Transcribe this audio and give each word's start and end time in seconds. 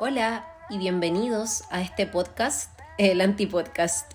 Hola 0.00 0.46
y 0.70 0.78
bienvenidos 0.78 1.64
a 1.70 1.82
este 1.82 2.06
podcast, 2.06 2.78
el 2.98 3.20
Antipodcast. 3.20 4.12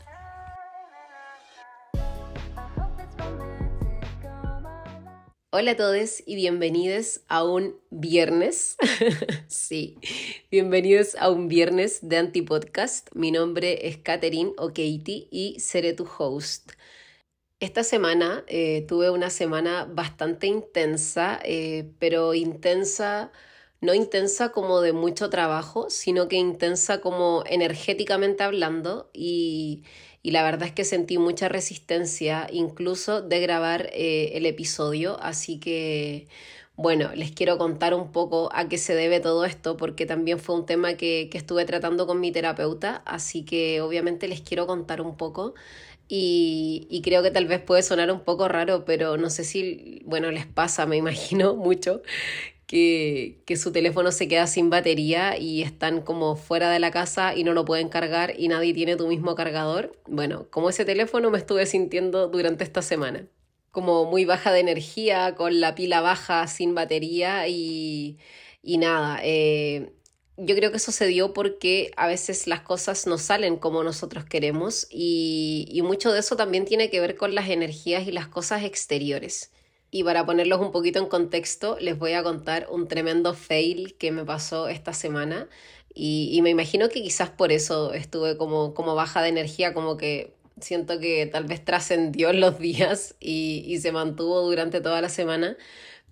Hola 5.52 5.72
a 5.72 5.76
todos 5.76 6.24
y 6.26 6.36
bienvenidos 6.36 7.20
a 7.28 7.44
un 7.44 7.76
viernes. 7.90 8.78
sí, 9.48 9.98
bienvenidos 10.50 11.18
a 11.20 11.30
un 11.30 11.50
viernes 11.50 12.00
de 12.02 12.16
Antipodcast. 12.16 13.10
Mi 13.14 13.32
nombre 13.32 13.86
es 13.86 13.98
Katherine 13.98 14.54
o 14.58 14.70
Katie 14.70 15.28
y 15.32 15.60
seré 15.60 15.92
tu 15.92 16.08
host. 16.18 16.72
Esta 17.60 17.84
semana 17.84 18.46
eh, 18.48 18.86
tuve 18.88 19.10
una 19.10 19.30
semana 19.30 19.84
bastante 19.84 20.48
intensa, 20.48 21.42
eh, 21.44 21.92
pero 22.00 22.34
intensa 22.34 23.34
no 23.84 23.94
intensa 23.94 24.54
como 24.54 24.80
de 24.80 24.94
mucho 24.94 25.30
trabajo, 25.30 25.90
sino 25.90 26.30
que 26.30 26.38
intensa 26.38 27.02
como 27.02 27.44
energéticamente 27.46 28.44
hablando 28.44 29.10
y, 29.14 29.84
la 30.24 30.42
verdad 30.42 30.70
es 30.70 30.74
que 30.74 30.86
sentí 30.86 31.18
mucha 31.18 31.50
resistencia 31.50 32.48
incluso 32.52 33.22
de 33.22 33.42
grabar 33.42 33.90
eh, 33.92 34.32
el 34.36 34.46
episodio, 34.46 35.20
así 35.22 35.60
que 35.60 36.28
bueno, 36.76 37.12
les 37.14 37.32
quiero 37.32 37.58
contar 37.58 37.94
un 37.94 38.12
poco 38.12 38.50
a 38.54 38.68
qué 38.70 38.78
se 38.78 38.96
debe 38.96 39.20
todo 39.20 39.46
esto, 39.46 39.76
porque 39.78 40.06
también 40.06 40.40
fue 40.40 40.56
un 40.56 40.66
tema 40.66 40.96
que, 40.96 41.28
que 41.30 41.38
estuve 41.38 41.66
tratando 41.66 42.08
con 42.08 42.20
mi 42.20 42.32
terapeuta, 42.32 43.04
así 43.06 43.44
que 43.44 43.82
obviamente 43.82 44.28
les 44.28 44.42
quiero 44.42 44.66
contar 44.66 45.02
un 45.02 45.16
poco. 45.18 45.54
Y, 46.10 46.88
y, 46.90 47.02
creo 47.02 47.24
que 47.24 47.32
tal 47.32 47.48
vez 47.48 47.62
puede 47.62 47.82
sonar 47.82 48.12
un 48.12 48.20
poco 48.22 48.48
raro, 48.48 48.86
pero 48.86 49.18
no 49.18 49.30
sé 49.30 49.44
si, 49.46 50.02
bueno, 50.06 50.32
les 50.32 50.46
pasa, 50.46 50.86
me 50.86 50.98
imagino 50.98 51.56
mucho, 51.68 52.02
que, 52.68 53.56
su 53.58 53.72
teléfono 53.72 54.12
se 54.12 54.28
queda 54.28 54.48
sin 54.48 54.70
batería 54.70 55.38
y 55.38 55.62
están 55.62 56.02
como 56.02 56.36
fuera 56.36 56.70
de 56.72 56.80
la 56.80 56.92
casa 56.92 57.36
y 57.36 57.44
no 57.44 57.54
lo 57.54 57.66
pueden 57.66 57.90
cargar 57.90 58.34
y 58.38 58.48
nadie 58.48 58.74
tiene 58.74 58.96
tu 58.96 59.08
mismo 59.08 59.36
cargador. 59.36 59.98
Bueno, 60.08 60.48
como 60.50 60.70
ese 60.70 60.86
teléfono 60.86 61.30
me 61.32 61.38
estuve 61.38 61.66
sintiendo 61.66 62.28
durante 62.28 62.64
esta 62.64 62.82
semana. 62.82 63.28
Como 63.72 64.06
muy 64.06 64.26
baja 64.26 64.52
de 64.52 64.60
energía, 64.60 65.36
con 65.36 65.60
la 65.60 65.76
pila 65.76 66.02
baja, 66.02 66.48
sin 66.48 66.76
batería 66.76 67.48
y, 67.48 68.18
y 68.62 68.78
nada. 68.78 69.20
Eh, 69.24 69.94
yo 70.38 70.56
creo 70.56 70.72
que 70.72 70.78
eso 70.78 70.92
se 70.92 71.08
dio 71.08 71.34
porque 71.34 71.92
a 71.96 72.08
veces 72.08 72.48
las 72.48 72.62
cosas 72.62 73.06
no 73.08 73.18
salen 73.18 73.58
como 73.58 73.84
nosotros 73.84 74.26
queremos 74.26 74.88
y, 74.90 75.68
y 75.72 75.82
mucho 75.84 76.12
de 76.12 76.20
eso 76.20 76.36
también 76.36 76.66
tiene 76.66 76.90
que 76.90 77.00
ver 77.00 77.16
con 77.18 77.36
las 77.36 77.50
energías 77.50 78.08
y 78.08 78.12
las 78.12 78.28
cosas 78.28 78.64
exteriores. 78.64 79.52
Y 79.94 80.04
para 80.04 80.26
ponerlos 80.26 80.60
un 80.60 80.72
poquito 80.72 80.98
en 80.98 81.06
contexto, 81.06 81.78
les 81.80 82.00
voy 82.00 82.14
a 82.14 82.24
contar 82.24 82.66
un 82.72 82.88
tremendo 82.88 83.36
fail 83.36 83.94
que 83.94 84.12
me 84.12 84.26
pasó 84.26 84.68
esta 84.68 84.92
semana. 84.92 85.48
Y, 85.94 86.40
me 86.42 86.50
imagino 86.50 86.90
que 86.90 87.04
quizás 87.04 87.30
por 87.30 87.52
eso 87.52 87.94
estuve 87.94 88.36
como, 88.36 88.74
como 88.74 88.96
baja 88.96 89.22
de 89.22 89.30
energía, 89.30 89.76
como 89.76 89.96
que 89.96 90.34
siento 90.60 91.00
que 91.00 91.28
tal 91.28 91.44
vez 91.44 91.64
trascendió 91.64 92.32
en 92.32 92.40
los 92.40 92.58
días 92.68 93.14
y, 93.20 93.78
se 93.80 93.92
mantuvo 93.92 94.42
durante 94.42 94.82
toda 94.82 95.00
la 95.00 95.10
semana. 95.10 95.58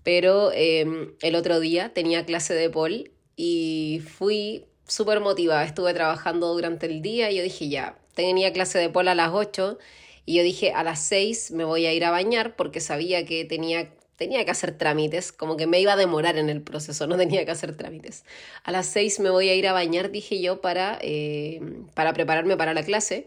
Pero 0.04 0.52
em, 0.54 1.16
el 1.24 1.34
otro 1.34 1.60
día 1.60 1.92
tenía 1.92 2.24
clase 2.24 2.54
de 2.54 2.70
pol 2.70 3.10
y 3.36 4.04
fui 4.08 4.66
súper 4.88 5.22
motivada. 5.22 5.64
Estuve 5.64 5.96
trabajando 5.96 6.54
durante 6.54 6.86
el 6.86 7.02
día 7.02 7.32
y 7.32 7.38
yo 7.38 7.42
dije 7.42 7.68
ya, 7.68 7.98
tenía 8.14 8.54
clase 8.54 8.78
de 8.78 8.90
pol 8.90 9.08
a 9.08 9.16
las 9.16 9.32
8 9.34 9.80
y 10.26 10.36
yo 10.36 10.44
dije, 10.44 10.72
a 10.72 10.84
las 10.84 11.00
seis 11.00 11.52
me 11.52 11.64
voy 11.64 11.86
a 11.86 11.94
ir 11.94 12.06
a 12.06 12.12
bañar 12.12 12.56
porque 12.56 12.80
sabía 12.80 13.26
que 13.26 13.46
tenía, 13.46 13.94
tenía 14.16 14.46
que 14.46 14.52
hacer 14.52 14.78
trámites, 14.78 15.32
como 15.32 15.58
que 15.58 15.68
me 15.68 15.80
iba 15.80 15.94
a 15.94 15.96
demorar 15.96 16.38
en 16.38 16.50
el 16.50 16.62
proceso, 16.62 17.08
no 17.08 17.18
tenía 17.18 17.44
que 17.46 17.52
hacer 17.52 17.76
trámites. 17.76 18.24
A 18.64 18.72
las 18.72 18.86
seis 18.88 19.20
me 19.20 19.30
voy 19.30 19.50
a 19.50 19.56
ir 19.56 19.68
a 19.68 19.74
bañar, 19.74 20.12
dije 20.12 20.40
yo, 20.42 20.62
para, 20.62 21.00
eh, 21.02 21.60
para 21.96 22.14
prepararme 22.14 22.58
para 22.58 22.74
la 22.74 22.84
clase. 22.84 23.26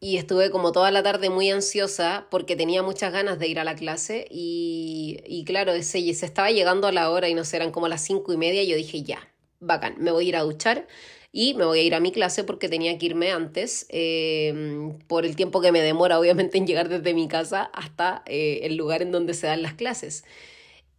Y 0.00 0.16
estuve 0.16 0.50
como 0.50 0.70
toda 0.70 0.92
la 0.92 1.02
tarde 1.02 1.28
muy 1.28 1.50
ansiosa 1.50 2.28
porque 2.30 2.54
tenía 2.54 2.84
muchas 2.84 3.12
ganas 3.12 3.40
de 3.40 3.48
ir 3.48 3.58
a 3.58 3.64
la 3.64 3.74
clase 3.74 4.28
y, 4.30 5.20
y 5.26 5.44
claro, 5.44 5.72
se, 5.82 6.14
se 6.14 6.26
estaba 6.26 6.52
llegando 6.52 6.86
a 6.86 6.92
la 6.92 7.10
hora 7.10 7.28
y 7.28 7.34
no 7.34 7.42
eran 7.52 7.72
como 7.72 7.88
las 7.88 8.02
cinco 8.04 8.32
y 8.32 8.36
media 8.36 8.62
y 8.62 8.68
yo 8.68 8.76
dije, 8.76 9.02
ya, 9.02 9.28
bacán, 9.58 9.96
me 9.98 10.12
voy 10.12 10.26
a 10.26 10.28
ir 10.28 10.36
a 10.36 10.42
duchar 10.42 10.86
y 11.32 11.54
me 11.54 11.64
voy 11.64 11.80
a 11.80 11.82
ir 11.82 11.94
a 11.94 12.00
mi 12.00 12.10
clase 12.12 12.44
porque 12.44 12.68
tenía 12.68 12.96
que 12.98 13.06
irme 13.06 13.30
antes, 13.32 13.86
eh, 13.90 14.92
por 15.06 15.26
el 15.26 15.36
tiempo 15.36 15.60
que 15.60 15.72
me 15.72 15.82
demora 15.82 16.18
obviamente 16.18 16.58
en 16.58 16.66
llegar 16.66 16.88
desde 16.88 17.14
mi 17.14 17.28
casa 17.28 17.70
hasta 17.74 18.22
eh, 18.26 18.60
el 18.62 18.76
lugar 18.76 19.02
en 19.02 19.12
donde 19.12 19.34
se 19.34 19.46
dan 19.46 19.62
las 19.62 19.74
clases. 19.74 20.24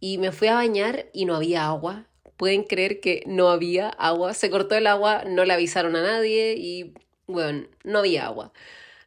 Y 0.00 0.18
me 0.18 0.32
fui 0.32 0.48
a 0.48 0.54
bañar 0.54 1.06
y 1.12 1.24
no 1.26 1.34
había 1.36 1.66
agua. 1.66 2.06
Pueden 2.36 2.62
creer 2.64 3.00
que 3.00 3.22
no 3.26 3.50
había 3.50 3.88
agua. 3.90 4.34
Se 4.34 4.50
cortó 4.50 4.74
el 4.76 4.86
agua, 4.86 5.24
no 5.26 5.44
le 5.44 5.52
avisaron 5.52 5.96
a 5.96 6.02
nadie 6.02 6.54
y 6.56 6.94
bueno, 7.26 7.66
no 7.84 7.98
había 7.98 8.26
agua. 8.26 8.52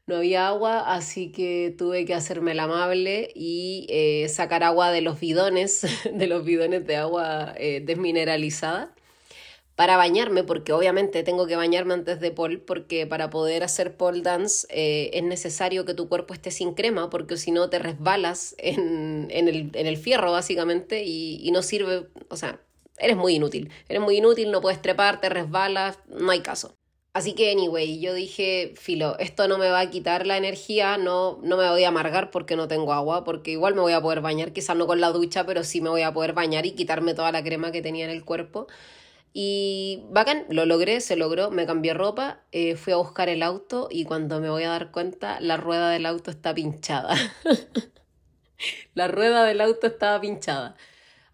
No 0.05 0.17
había 0.17 0.47
agua, 0.49 0.93
así 0.93 1.31
que 1.31 1.73
tuve 1.77 2.05
que 2.05 2.13
hacerme 2.13 2.53
la 2.53 2.63
amable 2.63 3.31
y 3.35 3.87
eh, 3.89 4.27
sacar 4.27 4.63
agua 4.63 4.91
de 4.91 5.01
los 5.01 5.19
bidones, 5.19 5.85
de 6.13 6.27
los 6.27 6.43
bidones 6.45 6.85
de 6.85 6.97
agua 6.97 7.53
desmineralizada 7.81 8.93
para 9.75 9.97
bañarme, 9.97 10.43
porque 10.43 10.71
obviamente 10.71 11.23
tengo 11.23 11.47
que 11.47 11.55
bañarme 11.55 11.95
antes 11.95 12.19
de 12.19 12.31
pole, 12.31 12.59
porque 12.59 13.07
para 13.07 13.29
poder 13.29 13.63
hacer 13.63 13.97
pole 13.97 14.21
dance 14.21 14.67
eh, 14.69 15.09
es 15.13 15.23
necesario 15.23 15.85
que 15.85 15.93
tu 15.93 16.07
cuerpo 16.07 16.33
esté 16.33 16.51
sin 16.51 16.73
crema, 16.73 17.09
porque 17.09 17.37
si 17.37 17.51
no 17.51 17.69
te 17.69 17.79
resbalas 17.79 18.55
en, 18.59 19.29
el, 19.31 19.97
fierro 19.97 20.31
básicamente 20.31 21.03
y, 21.05 21.49
no 21.51 21.63
sirve, 21.63 22.07
o 22.29 22.37
sea, 22.37 22.59
eres 22.99 23.17
muy 23.17 23.35
inútil, 23.35 23.71
eres 23.89 24.01
muy 24.01 24.17
inútil, 24.17 24.51
no 24.51 24.61
puedes 24.61 24.81
trepar, 24.81 25.19
te 25.21 25.29
resbalas, 25.29 25.97
no 26.07 26.31
hay 26.31 26.41
caso. 26.41 26.75
Así 27.13 27.33
que, 27.33 27.51
anyway, 27.51 27.99
yo 27.99 28.13
dije, 28.15 28.73
filo, 28.75 29.17
esto 29.19 29.47
no 29.47 29.59
me 29.59 29.69
va 29.69 29.81
a 29.81 29.89
quitar 29.91 30.25
la 30.25 30.35
energía, 30.35 30.97
no, 30.97 31.39
no 31.43 31.57
me 31.57 31.69
voy 31.69 31.83
a 31.83 31.89
amargar 31.89 32.31
porque 32.31 32.55
no 32.55 32.67
tengo 32.67 32.91
agua, 32.91 33.23
porque 33.23 33.51
igual 33.51 33.75
me 33.75 33.81
voy 33.81 33.93
a 33.93 34.01
poder 34.01 34.21
bañar, 34.21 34.51
quizás 34.51 34.75
no 34.75 34.87
con 34.87 34.99
la 34.99 35.11
ducha, 35.11 35.45
pero 35.45 35.63
sí 35.63 35.79
me 35.79 35.89
voy 35.89 36.01
a 36.01 36.11
poder 36.11 36.33
bañar 36.33 36.65
y 36.65 36.71
quitarme 36.71 37.13
toda 37.13 37.31
la 37.31 37.43
crema 37.43 37.71
que 37.71 37.83
tenía 37.83 38.05
en 38.05 38.11
el 38.11 38.25
cuerpo. 38.25 38.67
Y 39.33 40.05
bacán, 40.11 40.45
lo 40.49 40.65
logré, 40.67 41.01
se 41.01 41.15
logró, 41.15 41.49
me 41.49 41.65
cambié 41.65 41.95
ropa, 41.95 42.43
eh, 42.51 42.75
fui 42.75 42.93
a 42.93 42.97
buscar 42.97 43.29
el 43.29 43.41
auto 43.41 43.87
y 43.89 44.05
cuando 44.05 44.39
me 44.39 44.49
voy 44.49 44.63
a 44.63 44.69
dar 44.69 44.91
cuenta, 44.91 45.39
la 45.41 45.57
rueda 45.57 45.89
del 45.89 46.05
auto 46.05 46.29
está 46.29 46.53
pinchada. 46.53 47.15
la 48.93 49.07
rueda 49.07 49.43
del 49.45 49.61
auto 49.61 49.87
estaba 49.87 50.21
pinchada. 50.21 50.75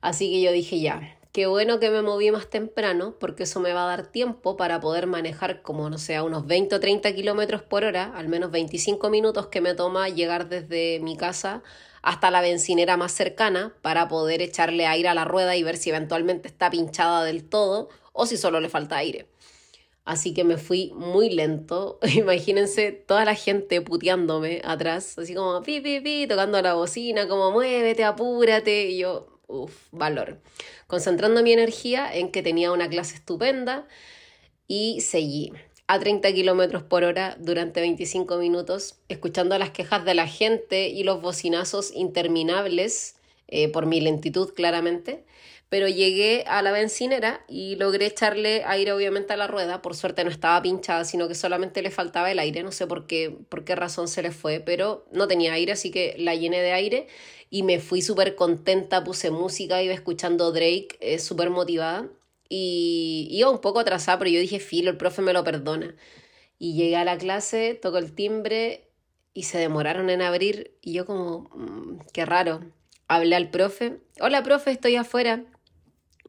Así 0.02 0.32
que 0.32 0.42
yo 0.42 0.54
dije 0.54 0.80
ya, 0.80 1.19
qué 1.40 1.48
bueno 1.48 1.80
que 1.80 1.90
me 1.90 2.02
moví 2.02 2.32
más 2.32 2.50
temprano 2.50 3.16
porque 3.18 3.44
eso 3.44 3.62
me 3.62 3.72
va 3.72 3.86
a 3.86 3.88
dar 3.96 4.08
tiempo 4.08 4.58
para 4.58 4.82
poder 4.82 5.08
manejar 5.08 5.62
como, 5.62 5.90
no 5.90 5.98
sé, 5.98 6.18
a 6.18 6.24
unos 6.24 6.46
20 6.46 6.76
o 6.76 6.82
30 6.82 7.16
kilómetros 7.16 7.62
por 7.62 7.86
hora, 7.86 8.12
al 8.14 8.28
menos 8.28 8.52
25 8.52 9.10
minutos 9.10 9.48
que 9.48 9.62
me 9.62 9.74
toma 9.74 10.10
llegar 10.10 10.50
desde 10.50 11.00
mi 11.00 11.16
casa 11.16 11.64
hasta 12.02 12.30
la 12.30 12.42
bencinera 12.42 12.98
más 12.98 13.14
cercana 13.14 13.74
para 13.82 14.10
poder 14.10 14.42
echarle 14.42 14.86
aire 14.86 15.08
a 15.08 15.14
la 15.14 15.24
rueda 15.24 15.56
y 15.56 15.64
ver 15.64 15.78
si 15.78 15.92
eventualmente 15.92 16.50
está 16.50 16.70
pinchada 16.70 17.24
del 17.24 17.48
todo 17.48 17.88
o 18.12 18.26
si 18.26 18.36
solo 18.36 18.60
le 18.60 18.68
falta 18.68 18.98
aire. 18.98 19.30
Así 20.04 20.34
que 20.34 20.44
me 20.44 20.58
fui 20.58 20.92
muy 20.94 21.30
lento. 21.30 22.00
Imagínense 22.16 22.92
toda 22.92 23.24
la 23.24 23.36
gente 23.36 23.80
puteándome 23.82 24.62
atrás, 24.66 25.18
así 25.18 25.36
como 25.36 25.62
pi, 25.62 25.80
pi, 25.80 26.02
pi, 26.02 26.28
tocando 26.28 26.62
la 26.62 26.74
bocina, 26.74 27.30
como 27.30 27.52
muévete, 27.52 28.04
apúrate. 28.04 28.88
Y 28.88 28.98
yo, 28.98 29.39
uff, 29.50 29.88
valor. 29.92 30.40
Concentrando 30.88 31.44
mi 31.44 31.52
energía 31.52 32.14
en 32.14 32.32
que 32.32 32.42
tenía 32.42 32.72
una 32.72 32.88
clase 32.88 33.16
estupenda 33.16 33.88
y 34.68 35.02
seguí 35.02 35.52
a 35.88 36.00
30 36.00 36.32
kilómetros 36.34 36.84
por 36.84 37.04
hora 37.04 37.36
durante 37.40 37.82
25 37.82 38.38
minutos, 38.38 39.00
escuchando 39.10 39.58
las 39.58 39.72
quejas 39.72 40.06
de 40.06 40.14
la 40.14 40.28
gente 40.28 40.88
y 40.88 41.04
los 41.04 41.20
bocinazos 41.22 41.92
interminables, 41.96 43.16
eh, 43.48 43.70
por 43.70 43.88
mi 43.88 44.00
lentitud 44.00 44.54
claramente, 44.54 45.26
pero 45.70 45.88
llegué 45.88 46.44
a 46.48 46.62
la 46.62 46.72
bencinera 46.72 47.46
y 47.48 47.76
logré 47.76 48.08
echarle 48.08 48.64
aire 48.66 48.92
obviamente 48.92 49.34
a 49.34 49.38
la 49.38 49.48
rueda, 49.48 49.82
por 49.82 49.96
suerte 49.96 50.24
no 50.24 50.32
estaba 50.32 50.62
pinchada, 50.62 51.06
sino 51.06 51.28
que 51.28 51.36
solamente 51.36 51.82
le 51.84 51.92
faltaba 51.92 52.32
el 52.32 52.40
aire, 52.40 52.64
no 52.64 52.72
sé 52.72 52.88
por 52.88 53.06
qué, 53.06 53.36
por 53.50 53.64
qué 53.64 53.76
razón 53.76 54.08
se 54.08 54.24
le 54.24 54.32
fue, 54.32 54.60
pero 54.60 55.06
no 55.12 55.28
tenía 55.28 55.54
aire, 55.54 55.72
así 55.72 55.92
que 55.92 56.16
la 56.18 56.34
llené 56.34 56.62
de 56.62 56.72
aire 56.72 57.08
y 57.52 57.64
me 57.64 57.80
fui 57.80 58.02
súper 58.02 58.36
contenta, 58.36 59.04
puse 59.04 59.32
música, 59.32 59.82
iba 59.84 59.94
escuchando 59.94 60.52
Drake, 60.52 60.98
eh, 61.02 61.20
súper 61.20 61.52
motivada 61.52 62.10
y 62.50 63.28
iba 63.32 63.50
un 63.52 63.62
poco 63.62 63.80
atrasada, 63.80 64.18
pero 64.20 64.32
yo 64.32 64.40
dije, 64.40 64.60
filo, 64.60 64.90
el 64.90 64.98
profe 64.98 65.22
me 65.22 65.34
lo 65.34 65.44
perdona. 65.44 65.96
Y 66.58 66.74
llegué 66.76 66.98
a 66.98 67.06
la 67.06 67.18
clase, 67.18 67.76
tocó 67.76 68.00
el 68.00 68.14
timbre 68.14 68.90
y 69.34 69.44
se 69.44 69.60
demoraron 69.60 70.10
en 70.10 70.22
abrir 70.22 70.76
y 70.82 70.94
yo 70.94 71.06
como, 71.06 71.50
mm, 71.56 72.00
qué 72.12 72.26
raro. 72.26 72.62
Hablé 73.08 73.36
al 73.36 73.50
profe, 73.50 74.00
hola 74.20 74.44
profe, 74.44 74.72
estoy 74.72 74.96
afuera. 74.96 75.46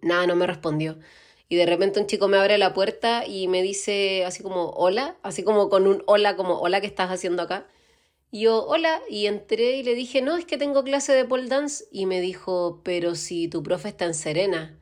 Nada, 0.02 0.26
no 0.26 0.36
me 0.36 0.46
respondió. 0.46 0.98
Y 1.48 1.56
de 1.56 1.66
repente 1.66 2.00
un 2.00 2.06
chico 2.06 2.28
me 2.28 2.38
abre 2.38 2.58
la 2.58 2.72
puerta 2.74 3.26
y 3.26 3.48
me 3.48 3.62
dice 3.62 4.24
así 4.24 4.42
como, 4.42 4.70
hola, 4.70 5.16
así 5.22 5.42
como 5.42 5.68
con 5.68 5.86
un 5.86 6.02
hola, 6.06 6.36
como, 6.36 6.60
hola, 6.60 6.80
¿qué 6.80 6.86
estás 6.86 7.10
haciendo 7.10 7.42
acá? 7.42 7.66
Y 8.30 8.42
yo, 8.42 8.66
hola, 8.66 9.02
y 9.10 9.26
entré 9.26 9.76
y 9.78 9.82
le 9.84 9.94
dije, 9.94 10.22
no, 10.22 10.36
es 10.36 10.44
que 10.46 10.58
tengo 10.58 10.84
clase 10.84 11.12
de 11.14 11.24
pole 11.24 11.48
dance. 11.48 11.84
Y 11.92 12.06
me 12.06 12.20
dijo, 12.20 12.80
pero 12.84 13.14
si 13.16 13.48
tu 13.48 13.62
profe 13.62 13.88
está 13.90 14.06
en 14.06 14.14
Serena. 14.14 14.78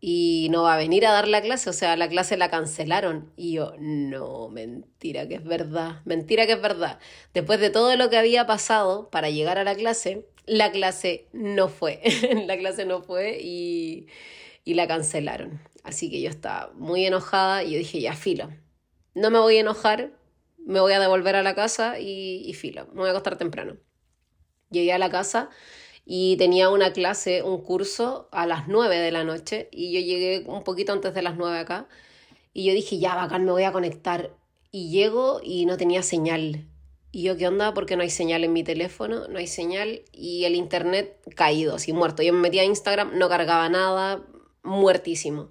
y 0.00 0.48
no 0.50 0.62
va 0.62 0.74
a 0.74 0.76
venir 0.78 1.06
a 1.06 1.12
dar 1.12 1.26
la 1.26 1.42
clase, 1.42 1.70
o 1.70 1.72
sea, 1.72 1.96
la 1.96 2.08
clase 2.08 2.36
la 2.36 2.50
cancelaron. 2.50 3.32
Y 3.36 3.52
yo, 3.54 3.72
no, 3.78 4.48
mentira 4.48 5.26
que 5.26 5.34
es 5.36 5.44
verdad, 5.44 6.02
mentira 6.04 6.46
que 6.46 6.52
es 6.52 6.62
verdad. 6.62 7.00
Después 7.34 7.58
de 7.60 7.70
todo 7.70 7.96
lo 7.96 8.08
que 8.10 8.16
había 8.18 8.46
pasado 8.46 9.10
para 9.10 9.30
llegar 9.30 9.58
a 9.58 9.64
la 9.64 9.74
clase, 9.74 10.26
la 10.48 10.72
clase 10.72 11.28
no 11.32 11.68
fue, 11.68 12.00
la 12.46 12.58
clase 12.58 12.84
no 12.84 13.02
fue 13.02 13.38
y, 13.40 14.06
y 14.64 14.74
la 14.74 14.86
cancelaron. 14.86 15.60
Así 15.84 16.10
que 16.10 16.20
yo 16.20 16.28
estaba 16.28 16.72
muy 16.74 17.06
enojada 17.06 17.64
y 17.64 17.72
yo 17.72 17.78
dije, 17.78 18.00
ya, 18.00 18.14
filo, 18.14 18.50
no 19.14 19.30
me 19.30 19.38
voy 19.38 19.56
a 19.56 19.60
enojar, 19.60 20.12
me 20.58 20.80
voy 20.80 20.92
a 20.92 21.00
devolver 21.00 21.36
a 21.36 21.42
la 21.42 21.54
casa 21.54 21.98
y, 21.98 22.52
filo, 22.54 22.86
me 22.88 23.00
voy 23.00 23.08
a 23.08 23.10
acostar 23.10 23.38
temprano. 23.38 23.76
Llegué 24.70 24.92
a 24.92 24.98
la 24.98 25.10
casa 25.10 25.48
y 26.04 26.36
tenía 26.36 26.68
una 26.68 26.92
clase, 26.92 27.42
un 27.42 27.62
curso 27.62 28.28
a 28.32 28.46
las 28.46 28.68
9 28.68 28.98
de 28.98 29.10
la 29.10 29.24
noche 29.24 29.68
y 29.72 29.92
yo 29.92 30.00
llegué 30.00 30.44
un 30.46 30.64
poquito 30.64 30.92
antes 30.92 31.14
de 31.14 31.22
las 31.22 31.36
9 31.36 31.58
acá 31.58 31.88
y 32.52 32.64
yo 32.64 32.74
dije, 32.74 32.98
ya, 32.98 33.14
bacán, 33.14 33.44
me 33.44 33.52
voy 33.52 33.62
a 33.62 33.72
conectar. 33.72 34.34
Y 34.70 34.90
llego 34.90 35.40
y 35.42 35.64
no 35.64 35.76
tenía 35.78 36.02
señal. 36.02 36.66
Y 37.10 37.22
yo, 37.22 37.36
¿qué 37.36 37.48
onda? 37.48 37.72
Porque 37.74 37.96
no 37.96 38.02
hay 38.02 38.10
señal 38.10 38.44
en 38.44 38.52
mi 38.52 38.62
teléfono, 38.62 39.28
no 39.28 39.38
hay 39.38 39.46
señal 39.46 40.02
y 40.12 40.44
el 40.44 40.54
internet 40.54 41.16
caído, 41.34 41.76
así 41.76 41.92
muerto. 41.92 42.22
Yo 42.22 42.32
me 42.32 42.40
metí 42.40 42.58
a 42.58 42.64
Instagram, 42.64 43.16
no 43.18 43.28
cargaba 43.28 43.68
nada, 43.68 44.24
muertísimo. 44.62 45.50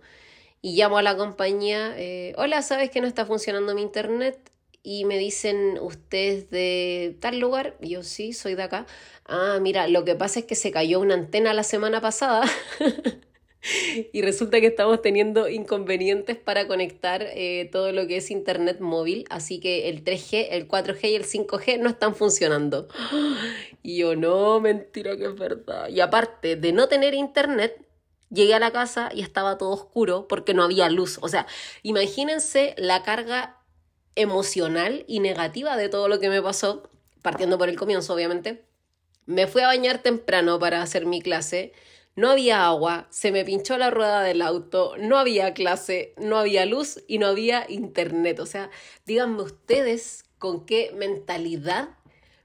Y 0.62 0.76
llamo 0.76 0.98
a 0.98 1.02
la 1.04 1.18
compañía, 1.18 1.94
eh, 1.98 2.34
hola, 2.38 2.62
¿sabes 2.62 2.90
que 2.92 3.02
no 3.02 3.08
está 3.08 3.26
funcionando 3.26 3.74
mi 3.76 3.82
internet? 3.82 4.52
y 4.90 5.04
me 5.04 5.18
dicen, 5.18 5.78
¿usted 5.82 6.18
es 6.18 6.50
de 6.50 7.18
tal 7.20 7.40
lugar? 7.40 7.76
Yo 7.82 8.04
sí, 8.04 8.32
soy 8.32 8.56
de 8.56 8.64
acá. 8.64 8.86
Ah, 9.26 9.60
mira, 9.62 9.90
lo 9.90 10.06
que 10.06 10.16
pasa 10.16 10.40
es 10.40 10.46
que 10.46 10.56
se 10.56 10.72
cayó 10.72 11.02
una 11.02 11.14
antena 11.14 11.54
la 11.54 11.64
semana 11.64 12.00
pasada. 12.00 12.50
y 14.14 14.22
resulta 14.22 14.60
que 14.60 14.68
estamos 14.68 15.02
teniendo 15.02 15.50
inconvenientes 15.50 16.38
para 16.38 16.68
conectar 16.68 17.24
eh, 17.24 17.70
todo 17.72 17.92
lo 17.92 18.08
que 18.08 18.18
es 18.18 18.32
internet 18.32 18.80
móvil, 18.80 19.26
así 19.30 19.60
que 19.60 19.90
el 19.90 20.04
3G, 20.04 20.48
el 20.52 20.68
4G 20.68 21.10
y 21.10 21.16
el 21.16 21.26
5G 21.26 21.80
no 21.80 21.90
están 21.90 22.16
funcionando. 22.16 22.88
Y 23.84 24.00
yo, 24.00 24.18
no, 24.18 24.60
mentira 24.60 25.16
que 25.16 25.28
es 25.28 25.36
verdad. 25.36 25.88
Y 25.88 26.02
aparte 26.02 26.58
de 26.58 26.74
no 26.74 26.90
tener 26.90 27.14
internet, 27.14 27.88
llegué 28.30 28.54
a 28.54 28.60
la 28.60 28.72
casa 28.72 29.10
y 29.14 29.22
estaba 29.22 29.58
todo 29.58 29.70
oscuro 29.70 30.28
porque 30.28 30.54
no 30.54 30.64
había 30.64 30.90
luz. 30.90 31.20
O 31.22 31.30
sea, 31.30 31.48
imagínense 31.84 32.76
la 32.78 33.04
carga 33.04 33.62
emocional 34.16 35.06
y 35.08 35.20
negativa 35.20 35.78
de 35.78 35.90
todo 35.90 36.08
lo 36.08 36.20
que 36.20 36.30
me 36.30 36.42
pasó, 36.42 36.90
partiendo 37.22 37.58
por 37.58 37.70
el 37.70 37.78
comienzo, 37.78 38.14
obviamente. 38.14 38.66
Me 39.26 39.48
fui 39.48 39.62
a 39.62 39.68
bañar 39.68 40.00
temprano 40.00 40.60
para 40.60 40.82
hacer 40.82 41.06
mi 41.06 41.22
clase. 41.22 41.74
No 42.18 42.32
había 42.32 42.66
agua, 42.66 43.08
se 43.12 43.32
me 43.32 43.46
pinchó 43.46 43.78
la 43.78 43.92
rueda 43.92 44.24
del 44.24 44.42
auto, 44.42 44.96
no 44.98 45.20
había 45.20 45.54
clase, 45.54 46.16
no 46.18 46.40
había 46.40 46.66
luz 46.66 47.04
y 47.08 47.20
no 47.20 47.28
había 47.28 47.68
internet. 47.70 48.40
O 48.40 48.48
sea, 48.48 48.72
díganme 49.06 49.44
ustedes 49.44 50.26
con 50.40 50.66
qué 50.66 50.92
mentalidad 50.96 51.90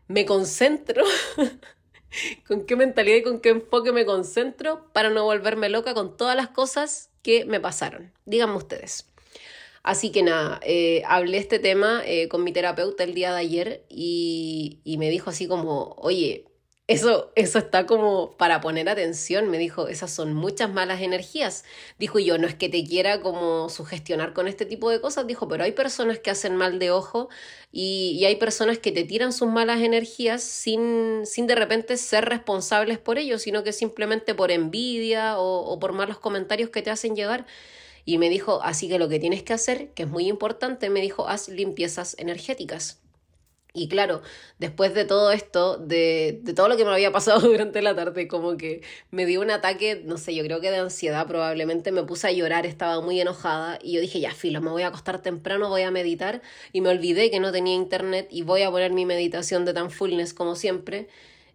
me 0.09 0.27
concentro, 0.27 1.05
con 2.47 2.67
qué 2.67 2.77
mentalidad 2.77 3.17
y 3.17 3.23
con 3.23 3.41
qué 3.41 3.49
enfoque 3.49 3.93
me 3.93 4.05
concentro 4.05 4.93
para 4.93 5.09
no 5.09 5.25
volverme 5.25 5.71
loca 5.71 5.95
con 5.95 6.19
todas 6.19 6.37
las 6.37 6.49
cosas 6.49 7.09
que 7.23 7.47
me 7.47 7.59
pasaron. 7.59 8.13
Díganme 8.27 8.57
ustedes. 8.57 9.07
Así 9.83 10.13
que 10.13 10.23
nada, 10.23 10.61
eh, 10.65 11.03
hablé 11.07 11.39
este 11.39 11.59
tema 11.59 12.03
eh, 12.05 12.29
con 12.29 12.45
mi 12.45 12.53
terapeuta 12.53 13.05
el 13.05 13.15
día 13.15 13.33
de 13.33 13.41
ayer 13.41 13.87
y, 13.89 14.81
y, 14.85 14.99
me 14.99 15.09
dijo 15.09 15.31
así 15.31 15.49
como, 15.49 15.95
oye, 15.97 16.45
eso, 16.93 17.33
eso 17.37 17.59
está 17.59 17.87
como 17.87 18.37
para 18.37 18.61
poner 18.61 18.89
atención, 18.89 19.51
me 19.51 19.59
dijo, 19.59 19.89
esas 19.89 20.11
son 20.13 20.35
muchas 20.35 20.71
malas 20.71 21.01
energías. 21.01 21.65
Dijo 21.99 22.19
yo, 22.19 22.39
no 22.39 22.47
es 22.47 22.55
que 22.55 22.69
te 22.69 22.85
quiera 22.85 23.21
como 23.21 23.69
sugestionar 23.69 24.33
con 24.33 24.49
este 24.49 24.67
tipo 24.67 24.91
de 24.91 25.01
cosas, 25.01 25.27
dijo, 25.27 25.49
pero 25.49 25.65
hay 25.65 25.73
personas 25.73 26.19
que 26.19 26.31
hacen 26.31 26.57
mal 26.57 26.79
de 26.79 26.91
ojo 26.91 27.29
y, 27.73 28.17
y 28.19 28.25
hay 28.27 28.37
personas 28.37 28.79
que 28.79 28.93
te 28.93 29.05
tiran 29.05 29.33
sus 29.33 29.49
malas 29.49 29.81
energías 29.81 30.43
sin, 30.43 31.23
sin 31.25 31.47
de 31.47 31.55
repente 31.55 31.97
ser 31.97 32.27
responsables 32.27 32.99
por 32.99 33.19
ello, 33.19 33.39
sino 33.39 33.65
que 33.65 33.73
simplemente 33.73 34.35
por 34.35 34.51
envidia 34.51 35.39
o, 35.39 35.61
o 35.61 35.79
por 35.79 35.93
malos 35.93 36.19
comentarios 36.19 36.71
que 36.71 36.83
te 36.83 36.91
hacen 36.91 37.17
llegar. 37.17 37.47
Y 38.05 38.19
me 38.19 38.31
dijo, 38.31 38.61
así 38.63 38.89
que 38.89 38.99
lo 38.99 39.09
que 39.09 39.21
tienes 39.21 39.43
que 39.43 39.53
hacer, 39.53 39.91
que 39.95 40.05
es 40.05 40.09
muy 40.09 40.29
importante, 40.29 40.91
me 40.91 41.01
dijo, 41.01 41.29
haz 41.29 41.49
limpiezas 41.49 42.17
energéticas. 42.19 43.02
Y 43.75 43.89
claro, 43.89 44.21
después 44.59 44.93
de 44.93 45.07
todo 45.07 45.33
esto, 45.33 45.79
de, 45.79 46.41
de, 46.43 46.53
todo 46.53 46.69
lo 46.69 46.77
que 46.77 46.85
me 46.85 46.91
había 46.91 47.11
pasado 47.11 47.41
durante 47.49 47.81
la 47.81 47.97
tarde, 47.97 48.29
como 48.29 48.59
que 48.59 48.83
me 49.11 49.25
dio 49.25 49.41
un 49.41 49.51
ataque, 49.51 50.03
no 50.05 50.19
sé, 50.19 50.35
yo 50.35 50.45
creo 50.45 50.61
que 50.61 50.71
de 50.71 50.77
ansiedad 50.77 51.27
probablemente, 51.27 51.91
me 51.91 52.03
puse 52.03 52.27
a 52.27 52.33
llorar, 52.33 52.67
estaba 52.67 53.01
muy 53.01 53.19
enojada 53.19 53.79
y 53.83 53.93
yo 53.95 54.03
dije, 54.03 54.21
ya, 54.21 54.33
filo, 54.33 54.61
me 54.61 54.71
voy 54.71 54.83
a 54.83 54.89
acostar 54.89 55.23
temprano, 55.23 55.71
voy 55.71 55.83
a 55.83 55.91
meditar 55.91 56.43
y 56.73 56.83
me 56.83 56.91
olvidé 56.91 57.31
que 57.31 57.41
no 57.41 57.51
tenía 57.51 57.75
internet 57.75 58.29
y 58.31 58.43
voy 58.43 58.63
a 58.63 58.71
poner 58.71 58.93
mi 58.93 59.07
meditación 59.07 59.65
de 59.65 59.73
tan 59.73 59.91
fullness 59.91 60.35
como 60.35 60.55
siempre 60.55 61.09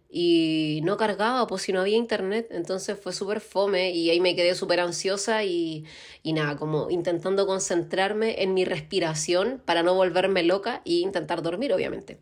y 0.08 0.80
no 0.84 0.96
cargaba, 0.96 1.46
pues 1.46 1.62
si 1.62 1.72
no 1.72 1.80
había 1.80 1.96
internet, 1.96 2.48
entonces 2.50 2.98
fue 2.98 3.12
súper 3.12 3.40
fome 3.40 3.90
y 3.90 4.08
ahí 4.10 4.20
me 4.20 4.34
quedé 4.34 4.54
súper 4.54 4.80
ansiosa 4.80 5.44
y, 5.44 5.84
y 6.22 6.32
nada, 6.32 6.56
como 6.56 6.90
intentando 6.90 7.46
concentrarme 7.46 8.42
en 8.42 8.54
mi 8.54 8.64
respiración 8.64 9.60
para 9.64 9.82
no 9.82 9.94
volverme 9.94 10.42
loca 10.42 10.82
e 10.86 10.94
intentar 10.94 11.42
dormir, 11.42 11.72
obviamente. 11.72 12.18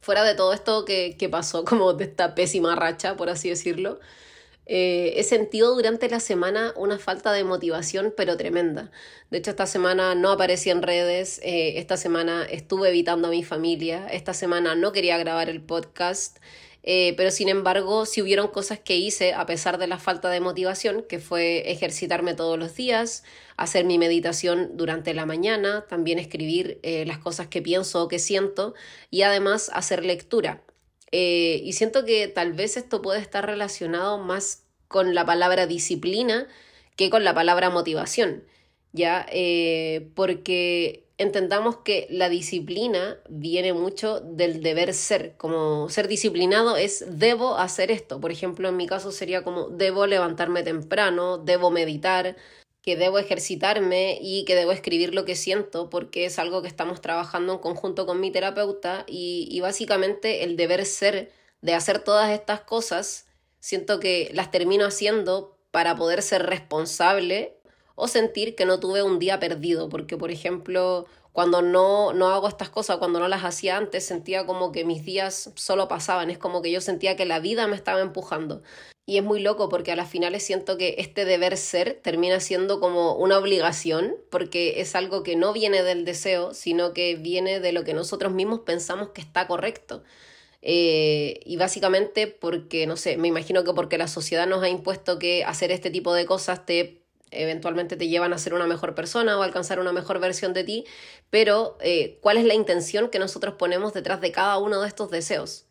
Fuera 0.00 0.24
de 0.24 0.34
todo 0.34 0.52
esto 0.52 0.84
que, 0.84 1.16
que 1.18 1.28
pasó, 1.28 1.64
como 1.64 1.92
de 1.92 2.04
esta 2.04 2.34
pésima 2.34 2.76
racha, 2.76 3.16
por 3.16 3.30
así 3.30 3.48
decirlo, 3.48 3.98
eh, 4.66 5.14
he 5.16 5.24
sentido 5.24 5.74
durante 5.74 6.08
la 6.08 6.20
semana 6.20 6.72
una 6.76 6.98
falta 6.98 7.32
de 7.32 7.42
motivación, 7.42 8.14
pero 8.16 8.36
tremenda. 8.36 8.92
De 9.30 9.38
hecho, 9.38 9.50
esta 9.50 9.66
semana 9.66 10.14
no 10.14 10.30
aparecí 10.30 10.70
en 10.70 10.82
redes, 10.82 11.40
eh, 11.42 11.78
esta 11.78 11.96
semana 11.96 12.44
estuve 12.44 12.90
evitando 12.90 13.28
a 13.28 13.30
mi 13.32 13.42
familia, 13.42 14.06
esta 14.06 14.34
semana 14.34 14.74
no 14.76 14.92
quería 14.92 15.18
grabar 15.18 15.48
el 15.48 15.60
podcast. 15.62 16.38
Eh, 16.82 17.14
pero 17.16 17.30
sin 17.30 17.48
embargo, 17.48 18.06
si 18.06 18.22
hubieron 18.22 18.48
cosas 18.48 18.80
que 18.80 18.96
hice 18.96 19.34
a 19.34 19.46
pesar 19.46 19.78
de 19.78 19.86
la 19.86 19.98
falta 19.98 20.30
de 20.30 20.40
motivación, 20.40 21.04
que 21.08 21.20
fue 21.20 21.70
ejercitarme 21.70 22.34
todos 22.34 22.58
los 22.58 22.74
días, 22.74 23.22
hacer 23.56 23.84
mi 23.84 23.98
meditación 23.98 24.76
durante 24.76 25.14
la 25.14 25.24
mañana, 25.24 25.86
también 25.88 26.18
escribir 26.18 26.80
eh, 26.82 27.04
las 27.06 27.18
cosas 27.18 27.46
que 27.46 27.62
pienso 27.62 28.02
o 28.02 28.08
que 28.08 28.18
siento 28.18 28.74
y 29.10 29.22
además 29.22 29.70
hacer 29.72 30.04
lectura. 30.04 30.64
Eh, 31.12 31.60
y 31.62 31.74
siento 31.74 32.04
que 32.04 32.26
tal 32.28 32.52
vez 32.52 32.76
esto 32.76 33.02
puede 33.02 33.20
estar 33.20 33.46
relacionado 33.46 34.18
más 34.18 34.64
con 34.88 35.14
la 35.14 35.24
palabra 35.24 35.66
disciplina 35.66 36.48
que 36.96 37.10
con 37.10 37.24
la 37.24 37.34
palabra 37.34 37.70
motivación, 37.70 38.44
¿ya? 38.92 39.26
porque 40.14 41.06
entendamos 41.22 41.78
que 41.78 42.06
la 42.10 42.28
disciplina 42.28 43.18
viene 43.28 43.72
mucho 43.72 44.20
del 44.20 44.62
deber 44.62 44.94
ser, 44.94 45.36
como 45.36 45.88
ser 45.88 46.08
disciplinado 46.08 46.76
es 46.76 47.04
debo 47.08 47.56
hacer 47.56 47.90
esto, 47.90 48.20
por 48.20 48.30
ejemplo 48.30 48.68
en 48.68 48.76
mi 48.76 48.86
caso 48.86 49.12
sería 49.12 49.42
como 49.42 49.68
debo 49.68 50.06
levantarme 50.06 50.62
temprano, 50.62 51.38
debo 51.38 51.70
meditar, 51.70 52.36
que 52.82 52.96
debo 52.96 53.18
ejercitarme 53.18 54.18
y 54.20 54.44
que 54.44 54.54
debo 54.54 54.72
escribir 54.72 55.14
lo 55.14 55.24
que 55.24 55.36
siento 55.36 55.88
porque 55.88 56.26
es 56.26 56.38
algo 56.38 56.62
que 56.62 56.68
estamos 56.68 57.00
trabajando 57.00 57.54
en 57.54 57.58
conjunto 57.60 58.06
con 58.06 58.20
mi 58.20 58.30
terapeuta 58.30 59.04
y, 59.06 59.48
y 59.50 59.60
básicamente 59.60 60.44
el 60.44 60.56
deber 60.56 60.84
ser 60.84 61.30
de 61.60 61.74
hacer 61.74 62.00
todas 62.00 62.30
estas 62.30 62.60
cosas 62.60 63.26
siento 63.60 64.00
que 64.00 64.30
las 64.34 64.50
termino 64.50 64.84
haciendo 64.84 65.56
para 65.70 65.94
poder 65.96 66.22
ser 66.22 66.44
responsable 66.46 67.56
o 68.02 68.08
sentir 68.08 68.56
que 68.56 68.64
no 68.64 68.80
tuve 68.80 69.04
un 69.04 69.20
día 69.20 69.38
perdido, 69.38 69.88
porque 69.88 70.16
por 70.16 70.32
ejemplo, 70.32 71.06
cuando 71.30 71.62
no, 71.62 72.12
no 72.12 72.30
hago 72.30 72.48
estas 72.48 72.68
cosas, 72.68 72.96
cuando 72.98 73.20
no 73.20 73.28
las 73.28 73.44
hacía 73.44 73.76
antes, 73.76 74.04
sentía 74.04 74.44
como 74.44 74.72
que 74.72 74.84
mis 74.84 75.04
días 75.04 75.52
solo 75.54 75.86
pasaban, 75.86 76.28
es 76.28 76.36
como 76.36 76.62
que 76.62 76.72
yo 76.72 76.80
sentía 76.80 77.14
que 77.14 77.26
la 77.26 77.38
vida 77.38 77.68
me 77.68 77.76
estaba 77.76 78.00
empujando. 78.00 78.60
Y 79.06 79.18
es 79.18 79.22
muy 79.22 79.38
loco 79.38 79.68
porque 79.68 79.92
a 79.92 79.96
las 79.96 80.10
finales 80.10 80.42
siento 80.42 80.76
que 80.76 80.96
este 80.98 81.24
deber 81.24 81.56
ser 81.56 82.00
termina 82.02 82.40
siendo 82.40 82.80
como 82.80 83.14
una 83.14 83.38
obligación, 83.38 84.16
porque 84.30 84.80
es 84.80 84.96
algo 84.96 85.22
que 85.22 85.36
no 85.36 85.52
viene 85.52 85.84
del 85.84 86.04
deseo, 86.04 86.54
sino 86.54 86.92
que 86.94 87.14
viene 87.14 87.60
de 87.60 87.70
lo 87.70 87.84
que 87.84 87.94
nosotros 87.94 88.32
mismos 88.32 88.60
pensamos 88.66 89.10
que 89.10 89.20
está 89.20 89.46
correcto. 89.46 90.02
Eh, 90.60 91.38
y 91.44 91.56
básicamente 91.56 92.26
porque, 92.26 92.88
no 92.88 92.96
sé, 92.96 93.16
me 93.16 93.28
imagino 93.28 93.62
que 93.62 93.74
porque 93.74 93.96
la 93.96 94.08
sociedad 94.08 94.48
nos 94.48 94.62
ha 94.64 94.68
impuesto 94.68 95.20
que 95.20 95.44
hacer 95.44 95.70
este 95.70 95.90
tipo 95.90 96.14
de 96.14 96.26
cosas 96.26 96.66
te 96.66 97.01
eventualmente 97.32 97.96
te 97.96 98.08
llevan 98.08 98.32
a 98.32 98.38
ser 98.38 98.54
una 98.54 98.66
mejor 98.66 98.94
persona 98.94 99.38
o 99.38 99.42
alcanzar 99.42 99.80
una 99.80 99.92
mejor 99.92 100.20
versión 100.20 100.52
de 100.52 100.64
ti, 100.64 100.84
pero 101.30 101.76
eh, 101.80 102.18
¿cuál 102.20 102.36
es 102.36 102.44
la 102.44 102.54
intención 102.54 103.08
que 103.08 103.18
nosotros 103.18 103.54
ponemos 103.54 103.92
detrás 103.92 104.20
de 104.20 104.32
cada 104.32 104.58
uno 104.58 104.80
de 104.80 104.88
estos 104.88 105.10
deseos? 105.10 105.66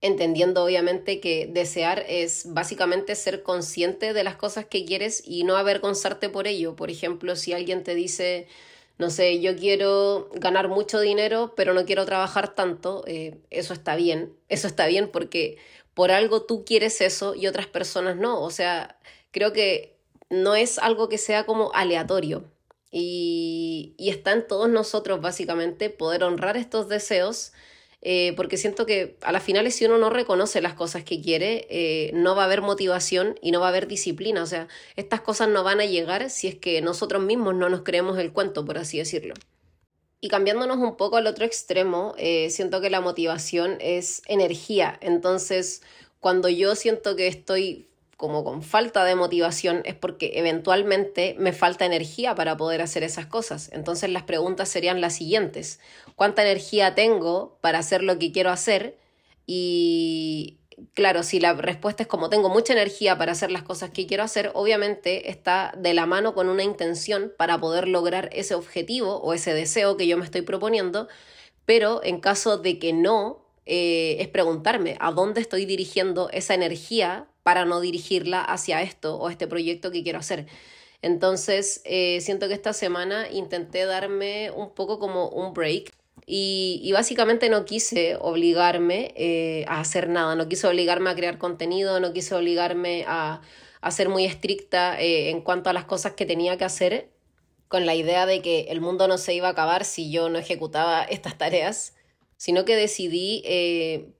Entendiendo 0.00 0.64
obviamente 0.64 1.20
que 1.20 1.48
desear 1.50 2.04
es 2.08 2.52
básicamente 2.52 3.14
ser 3.16 3.42
consciente 3.42 4.12
de 4.12 4.24
las 4.24 4.36
cosas 4.36 4.64
que 4.64 4.84
quieres 4.84 5.22
y 5.24 5.44
no 5.44 5.56
avergonzarte 5.56 6.28
por 6.28 6.46
ello. 6.46 6.76
Por 6.76 6.90
ejemplo, 6.90 7.34
si 7.34 7.52
alguien 7.52 7.82
te 7.82 7.96
dice, 7.96 8.46
no 8.98 9.10
sé, 9.10 9.40
yo 9.40 9.56
quiero 9.56 10.30
ganar 10.34 10.68
mucho 10.68 11.00
dinero, 11.00 11.54
pero 11.56 11.74
no 11.74 11.84
quiero 11.84 12.04
trabajar 12.04 12.54
tanto, 12.54 13.04
eh, 13.06 13.38
eso 13.50 13.72
está 13.72 13.96
bien, 13.96 14.36
eso 14.48 14.68
está 14.68 14.86
bien 14.86 15.08
porque 15.10 15.58
por 15.94 16.12
algo 16.12 16.42
tú 16.42 16.64
quieres 16.64 17.00
eso 17.00 17.34
y 17.34 17.48
otras 17.48 17.66
personas 17.66 18.16
no. 18.16 18.40
O 18.40 18.50
sea, 18.52 19.00
creo 19.32 19.52
que 19.52 19.97
no 20.30 20.54
es 20.54 20.78
algo 20.78 21.08
que 21.08 21.18
sea 21.18 21.46
como 21.46 21.72
aleatorio. 21.74 22.44
Y, 22.90 23.94
y 23.98 24.10
está 24.10 24.32
en 24.32 24.46
todos 24.46 24.68
nosotros 24.68 25.20
básicamente 25.20 25.90
poder 25.90 26.24
honrar 26.24 26.56
estos 26.56 26.88
deseos 26.88 27.52
eh, 28.00 28.32
porque 28.36 28.56
siento 28.56 28.86
que 28.86 29.16
a 29.22 29.32
las 29.32 29.42
finales 29.42 29.74
si 29.74 29.84
uno 29.84 29.98
no 29.98 30.08
reconoce 30.10 30.60
las 30.60 30.74
cosas 30.74 31.02
que 31.02 31.20
quiere, 31.20 31.66
eh, 31.68 32.10
no 32.14 32.36
va 32.36 32.42
a 32.42 32.44
haber 32.46 32.62
motivación 32.62 33.38
y 33.42 33.50
no 33.50 33.60
va 33.60 33.66
a 33.66 33.68
haber 33.70 33.88
disciplina. 33.88 34.42
O 34.42 34.46
sea, 34.46 34.68
estas 34.96 35.20
cosas 35.20 35.48
no 35.48 35.64
van 35.64 35.80
a 35.80 35.84
llegar 35.84 36.30
si 36.30 36.48
es 36.48 36.54
que 36.54 36.80
nosotros 36.80 37.22
mismos 37.22 37.54
no 37.54 37.68
nos 37.68 37.82
creemos 37.82 38.18
el 38.18 38.32
cuento, 38.32 38.64
por 38.64 38.78
así 38.78 38.98
decirlo. 38.98 39.34
Y 40.20 40.28
cambiándonos 40.28 40.78
un 40.78 40.96
poco 40.96 41.16
al 41.16 41.26
otro 41.26 41.44
extremo, 41.44 42.14
eh, 42.18 42.50
siento 42.50 42.80
que 42.80 42.90
la 42.90 43.00
motivación 43.00 43.78
es 43.80 44.22
energía. 44.26 44.98
Entonces, 45.00 45.82
cuando 46.20 46.48
yo 46.48 46.74
siento 46.76 47.16
que 47.16 47.28
estoy 47.28 47.87
como 48.18 48.42
con 48.42 48.62
falta 48.62 49.04
de 49.04 49.14
motivación 49.14 49.82
es 49.84 49.94
porque 49.94 50.32
eventualmente 50.34 51.36
me 51.38 51.52
falta 51.52 51.86
energía 51.86 52.34
para 52.34 52.56
poder 52.56 52.82
hacer 52.82 53.04
esas 53.04 53.26
cosas. 53.26 53.70
Entonces 53.72 54.10
las 54.10 54.24
preguntas 54.24 54.68
serían 54.68 55.00
las 55.00 55.14
siguientes. 55.14 55.78
¿Cuánta 56.16 56.42
energía 56.42 56.96
tengo 56.96 57.56
para 57.60 57.78
hacer 57.78 58.02
lo 58.02 58.18
que 58.18 58.32
quiero 58.32 58.50
hacer? 58.50 58.98
Y 59.46 60.58
claro, 60.94 61.22
si 61.22 61.38
la 61.38 61.52
respuesta 61.52 62.02
es 62.02 62.08
como 62.08 62.28
tengo 62.28 62.48
mucha 62.48 62.72
energía 62.72 63.16
para 63.16 63.30
hacer 63.30 63.52
las 63.52 63.62
cosas 63.62 63.90
que 63.90 64.08
quiero 64.08 64.24
hacer, 64.24 64.50
obviamente 64.54 65.30
está 65.30 65.72
de 65.78 65.94
la 65.94 66.06
mano 66.06 66.34
con 66.34 66.48
una 66.48 66.64
intención 66.64 67.32
para 67.38 67.60
poder 67.60 67.86
lograr 67.86 68.30
ese 68.32 68.56
objetivo 68.56 69.18
o 69.20 69.32
ese 69.32 69.54
deseo 69.54 69.96
que 69.96 70.08
yo 70.08 70.18
me 70.18 70.24
estoy 70.24 70.42
proponiendo, 70.42 71.06
pero 71.66 72.02
en 72.02 72.18
caso 72.18 72.58
de 72.58 72.80
que 72.80 72.92
no, 72.92 73.47
eh, 73.70 74.16
es 74.20 74.28
preguntarme 74.28 74.96
a 74.98 75.12
dónde 75.12 75.42
estoy 75.42 75.66
dirigiendo 75.66 76.30
esa 76.30 76.54
energía 76.54 77.28
para 77.42 77.66
no 77.66 77.80
dirigirla 77.80 78.40
hacia 78.40 78.80
esto 78.80 79.16
o 79.18 79.28
este 79.28 79.46
proyecto 79.46 79.90
que 79.90 80.02
quiero 80.02 80.18
hacer. 80.18 80.46
Entonces, 81.02 81.82
eh, 81.84 82.20
siento 82.22 82.48
que 82.48 82.54
esta 82.54 82.72
semana 82.72 83.28
intenté 83.30 83.84
darme 83.84 84.50
un 84.52 84.70
poco 84.70 84.98
como 84.98 85.28
un 85.28 85.52
break 85.52 85.92
y, 86.24 86.90
básicamente 86.94 87.50
no 87.50 87.66
quise 87.66 88.16
obligarme 88.16 89.12
eh, 89.16 89.66
a 89.68 89.80
hacer 89.80 90.08
nada, 90.08 90.34
no 90.34 90.48
quise 90.48 90.66
obligarme 90.66 91.10
a 91.10 91.14
crear 91.14 91.36
contenido, 91.36 92.00
no 92.00 92.14
quise 92.14 92.34
obligarme 92.34 93.04
a, 93.06 93.42
a 93.82 93.90
ser 93.90 94.08
muy 94.08 94.24
estricta 94.24 94.98
en 94.98 95.42
cuanto 95.42 95.68
a 95.68 95.74
las 95.74 95.84
cosas 95.84 96.12
que 96.14 96.24
tenía 96.24 96.56
que 96.56 96.64
hacer, 96.64 97.10
con 97.68 97.84
la 97.84 97.94
idea 97.94 98.24
de 98.24 98.40
que 98.40 98.62
el 98.70 98.80
mundo 98.80 99.08
no 99.08 99.18
se 99.18 99.34
iba 99.34 99.48
a 99.48 99.50
acabar 99.50 99.84
si 99.84 100.10
yo 100.10 100.30
no 100.30 100.38
ejecutaba 100.38 101.02
estas 101.04 101.36
tareas, 101.36 101.97
sino 102.38 102.64
que 102.64 102.76
decidí 102.76 103.42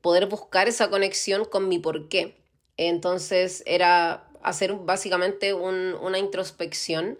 poder 0.02 0.26
buscar 0.26 0.68
esa 0.68 0.90
conexión 0.90 1.46
con 1.46 1.68
mi 1.68 1.78
porqué. 1.78 2.34
Entonces 2.76 3.62
era 3.64 4.28
hacer 4.42 4.74
básicamente 4.74 5.54
una 5.54 6.18
introspección 6.18 7.18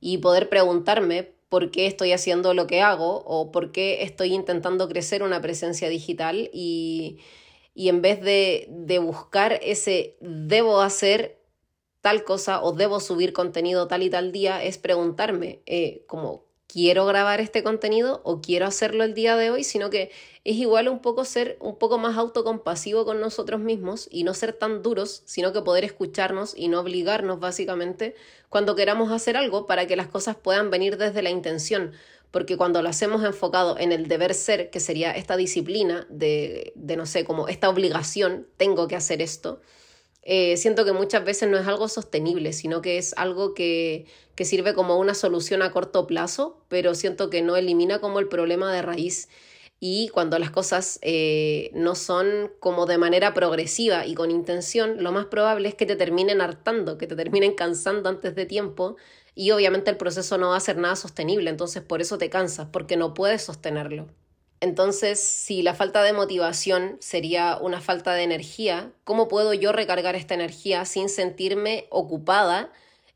y 0.00 0.18
poder 0.18 0.48
preguntarme 0.48 1.32
por 1.48 1.70
qué 1.70 1.86
estoy 1.86 2.12
haciendo 2.12 2.54
lo 2.54 2.66
que 2.66 2.80
hago 2.80 3.22
o 3.26 3.52
por 3.52 3.72
qué 3.72 4.02
estoy 4.02 4.32
intentando 4.32 4.88
crecer 4.88 5.22
una 5.22 5.42
presencia 5.42 5.88
digital 5.88 6.48
y, 6.52 7.18
en 7.74 8.00
vez 8.02 8.22
de, 8.22 8.98
buscar 9.02 9.58
ese 9.62 10.16
debo 10.20 10.80
hacer 10.80 11.38
tal 12.00 12.24
cosa 12.24 12.62
o 12.62 12.72
debo 12.72 12.98
subir 13.00 13.32
contenido 13.32 13.88
tal 13.88 14.02
y 14.02 14.10
tal 14.10 14.32
día, 14.32 14.62
es 14.62 14.78
preguntarme 14.78 15.60
eh, 15.66 16.02
como 16.06 16.44
quiero 16.72 17.06
grabar 17.06 17.40
este 17.40 17.62
contenido 17.62 18.20
o 18.24 18.40
quiero 18.40 18.66
hacerlo 18.66 19.04
el 19.04 19.14
día 19.14 19.36
de 19.36 19.50
hoy, 19.50 19.64
sino 19.64 19.90
que 19.90 20.10
es 20.44 20.56
igual 20.56 20.88
un 20.88 21.00
poco 21.00 21.24
ser 21.24 21.56
un 21.60 21.76
poco 21.76 21.98
más 21.98 22.16
autocompasivo 22.16 23.04
con 23.04 23.20
nosotros 23.20 23.60
mismos 23.60 24.08
y 24.10 24.24
no 24.24 24.34
ser 24.34 24.52
tan 24.52 24.82
duros, 24.82 25.22
sino 25.26 25.52
que 25.52 25.62
poder 25.62 25.84
escucharnos 25.84 26.54
y 26.56 26.68
no 26.68 26.80
obligarnos 26.80 27.40
básicamente 27.40 28.14
cuando 28.48 28.76
queramos 28.76 29.10
hacer 29.12 29.36
algo 29.36 29.66
para 29.66 29.86
que 29.86 29.96
las 29.96 30.08
cosas 30.08 30.36
puedan 30.36 30.70
venir 30.70 30.96
desde 30.96 31.22
la 31.22 31.30
intención, 31.30 31.92
porque 32.30 32.56
cuando 32.56 32.82
lo 32.82 32.88
hacemos 32.88 33.24
enfocado 33.24 33.76
en 33.78 33.92
el 33.92 34.06
deber 34.06 34.34
ser, 34.34 34.70
que 34.70 34.80
sería 34.80 35.12
esta 35.12 35.36
disciplina 35.36 36.06
de, 36.08 36.72
de 36.76 36.96
no 36.96 37.06
sé, 37.06 37.24
como 37.24 37.48
esta 37.48 37.68
obligación, 37.68 38.46
tengo 38.56 38.86
que 38.86 38.96
hacer 38.96 39.20
esto, 39.20 39.60
eh, 40.22 40.56
siento 40.56 40.84
que 40.84 40.92
muchas 40.92 41.24
veces 41.24 41.48
no 41.48 41.58
es 41.58 41.66
algo 41.66 41.88
sostenible, 41.88 42.52
sino 42.52 42.82
que 42.82 42.98
es 42.98 43.14
algo 43.16 43.54
que, 43.54 44.06
que 44.34 44.44
sirve 44.44 44.74
como 44.74 44.98
una 44.98 45.14
solución 45.14 45.62
a 45.62 45.72
corto 45.72 46.06
plazo, 46.06 46.62
pero 46.68 46.94
siento 46.94 47.30
que 47.30 47.42
no 47.42 47.56
elimina 47.56 48.00
como 48.00 48.18
el 48.18 48.28
problema 48.28 48.72
de 48.72 48.82
raíz. 48.82 49.28
Y 49.82 50.08
cuando 50.10 50.38
las 50.38 50.50
cosas 50.50 50.98
eh, 51.00 51.70
no 51.72 51.94
son 51.94 52.52
como 52.60 52.84
de 52.84 52.98
manera 52.98 53.32
progresiva 53.32 54.06
y 54.06 54.14
con 54.14 54.30
intención, 54.30 55.02
lo 55.02 55.10
más 55.10 55.26
probable 55.26 55.70
es 55.70 55.74
que 55.74 55.86
te 55.86 55.96
terminen 55.96 56.42
hartando, 56.42 56.98
que 56.98 57.06
te 57.06 57.16
terminen 57.16 57.54
cansando 57.54 58.10
antes 58.10 58.34
de 58.34 58.44
tiempo 58.44 58.96
y 59.34 59.52
obviamente 59.52 59.90
el 59.90 59.96
proceso 59.96 60.36
no 60.36 60.50
va 60.50 60.56
a 60.56 60.60
ser 60.60 60.76
nada 60.76 60.96
sostenible, 60.96 61.48
entonces 61.48 61.82
por 61.82 62.02
eso 62.02 62.18
te 62.18 62.28
cansas, 62.28 62.68
porque 62.70 62.98
no 62.98 63.14
puedes 63.14 63.42
sostenerlo. 63.42 64.08
Entonces, 64.60 65.18
si 65.20 65.62
la 65.62 65.74
falta 65.74 66.02
de 66.02 66.12
motivación 66.12 66.98
sería 67.00 67.56
una 67.56 67.80
falta 67.80 68.12
de 68.14 68.24
energía, 68.24 68.92
¿cómo 69.04 69.26
puedo 69.26 69.54
yo 69.54 69.72
recargar 69.72 70.16
esta 70.16 70.34
energía 70.34 70.84
sin 70.84 71.08
sentirme 71.08 71.86
ocupada 71.90 72.70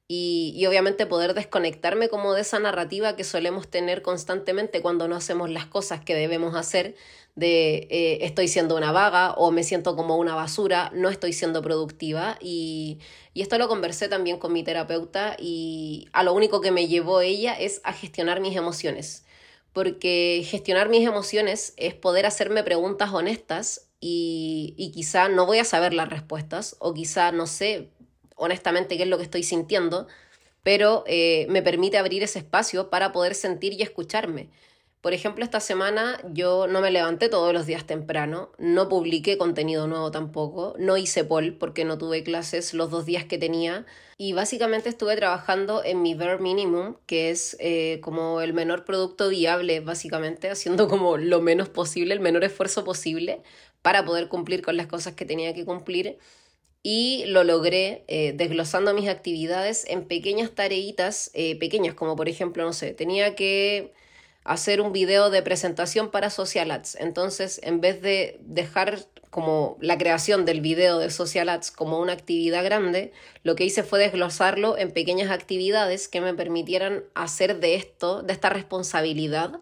y, 0.08 0.64
obviamente 0.66 1.06
poder 1.06 1.34
desconectarme 1.34 2.08
como 2.08 2.34
de 2.34 2.42
esa 2.42 2.58
narrativa 2.58 3.16
que 3.16 3.24
solemos 3.24 3.68
tener 3.68 4.02
constantemente 4.02 4.82
cuando 4.82 5.08
no 5.08 5.16
hacemos 5.16 5.50
las 5.50 5.66
cosas 5.66 6.00
que 6.04 6.14
debemos 6.14 6.54
hacer, 6.54 6.94
de 7.36 7.88
eh, 7.90 8.18
estoy 8.22 8.48
siendo 8.48 8.76
una 8.76 8.92
vaga 8.92 9.32
o 9.34 9.50
me 9.50 9.64
siento 9.64 9.96
como 9.96 10.16
una 10.18 10.34
basura, 10.34 10.90
no 10.94 11.08
estoy 11.10 11.32
siendo 11.32 11.62
productiva 11.62 12.38
y, 12.40 13.00
y 13.34 13.42
esto 13.42 13.58
lo 13.58 13.68
conversé 13.68 14.08
también 14.08 14.38
con 14.38 14.52
mi 14.52 14.62
terapeuta 14.62 15.36
y 15.38 16.08
a 16.12 16.22
lo 16.22 16.32
único 16.34 16.60
que 16.60 16.70
me 16.70 16.86
llevó 16.86 17.20
ella 17.20 17.54
es 17.54 17.80
a 17.84 17.92
gestionar 17.92 18.40
mis 18.40 18.56
emociones 18.56 19.24
porque 19.74 20.46
gestionar 20.46 20.88
mis 20.88 21.06
emociones 21.06 21.74
es 21.76 21.94
poder 21.94 22.24
hacerme 22.24 22.62
preguntas 22.62 23.12
honestas 23.12 23.90
y, 24.00 24.92
quizá 24.94 25.28
no 25.28 25.46
voy 25.46 25.58
a 25.58 25.64
saber 25.64 25.92
las 25.92 26.08
respuestas 26.08 26.76
o 26.78 26.94
quizá 26.94 27.32
no 27.32 27.46
sé 27.46 27.90
honestamente 28.36 28.96
qué 28.96 29.02
es 29.02 29.08
lo 29.08 29.18
que 29.18 29.24
estoy 29.24 29.42
sintiendo, 29.42 30.06
pero 30.62 31.04
eh, 31.06 31.46
me 31.48 31.60
permite 31.60 31.98
abrir 31.98 32.22
ese 32.22 32.38
espacio 32.38 32.88
para 32.88 33.12
poder 33.12 33.34
sentir 33.34 33.72
y 33.72 33.82
escucharme. 33.82 34.48
Por 35.04 35.12
ejemplo, 35.12 35.44
esta 35.44 35.60
semana 35.60 36.18
yo 36.32 36.66
no 36.66 36.80
me 36.80 36.90
levanté 36.90 37.28
todos 37.28 37.52
los 37.52 37.66
días 37.66 37.86
temprano, 37.86 38.50
no 38.56 38.88
publiqué 38.88 39.36
contenido 39.36 39.86
nuevo 39.86 40.10
tampoco, 40.10 40.74
no 40.78 40.96
hice 40.96 41.24
poll 41.24 41.58
porque 41.58 41.84
no 41.84 41.98
tuve 41.98 42.22
clases 42.22 42.72
los 42.72 42.90
dos 42.90 43.04
días 43.04 43.26
que 43.26 43.36
tenía 43.36 43.84
y 44.16 44.32
básicamente 44.32 44.88
estuve 44.88 45.14
trabajando 45.16 45.84
en 45.84 46.00
mi 46.00 46.14
bare 46.14 46.38
minimum, 46.38 46.96
que 47.04 47.28
es 47.28 47.54
eh, 47.60 48.00
como 48.00 48.40
el 48.40 48.54
menor 48.54 48.86
producto 48.86 49.28
viable, 49.28 49.80
básicamente, 49.80 50.48
haciendo 50.48 50.88
como 50.88 51.18
lo 51.18 51.42
menos 51.42 51.68
posible, 51.68 52.14
el 52.14 52.20
menor 52.20 52.42
esfuerzo 52.42 52.82
posible 52.82 53.42
para 53.82 54.06
poder 54.06 54.28
cumplir 54.28 54.62
con 54.62 54.78
las 54.78 54.86
cosas 54.86 55.12
que 55.12 55.26
tenía 55.26 55.52
que 55.52 55.66
cumplir. 55.66 56.16
Y 56.82 57.24
lo 57.26 57.44
logré 57.44 58.04
eh, 58.08 58.32
desglosando 58.34 58.94
mis 58.94 59.10
actividades 59.10 59.84
en 59.86 60.06
pequeñas 60.06 60.52
tareitas 60.52 61.30
eh, 61.34 61.58
pequeñas, 61.58 61.94
como 61.94 62.16
por 62.16 62.30
ejemplo, 62.30 62.64
no 62.64 62.72
sé, 62.72 62.94
tenía 62.94 63.34
que 63.34 63.92
hacer 64.44 64.80
un 64.82 64.92
video 64.92 65.30
de 65.30 65.42
presentación 65.42 66.10
para 66.10 66.30
Social 66.30 66.70
Ads. 66.70 66.96
Entonces, 67.00 67.60
en 67.62 67.80
vez 67.80 68.02
de 68.02 68.38
dejar 68.40 69.00
como 69.30 69.78
la 69.80 69.98
creación 69.98 70.44
del 70.44 70.60
video 70.60 70.98
de 70.98 71.10
Social 71.10 71.48
Ads 71.48 71.70
como 71.70 71.98
una 71.98 72.12
actividad 72.12 72.62
grande, 72.62 73.12
lo 73.42 73.56
que 73.56 73.64
hice 73.64 73.82
fue 73.82 73.98
desglosarlo 73.98 74.78
en 74.78 74.92
pequeñas 74.92 75.30
actividades 75.30 76.08
que 76.08 76.20
me 76.20 76.34
permitieran 76.34 77.04
hacer 77.14 77.58
de 77.58 77.74
esto, 77.74 78.22
de 78.22 78.32
esta 78.32 78.50
responsabilidad. 78.50 79.60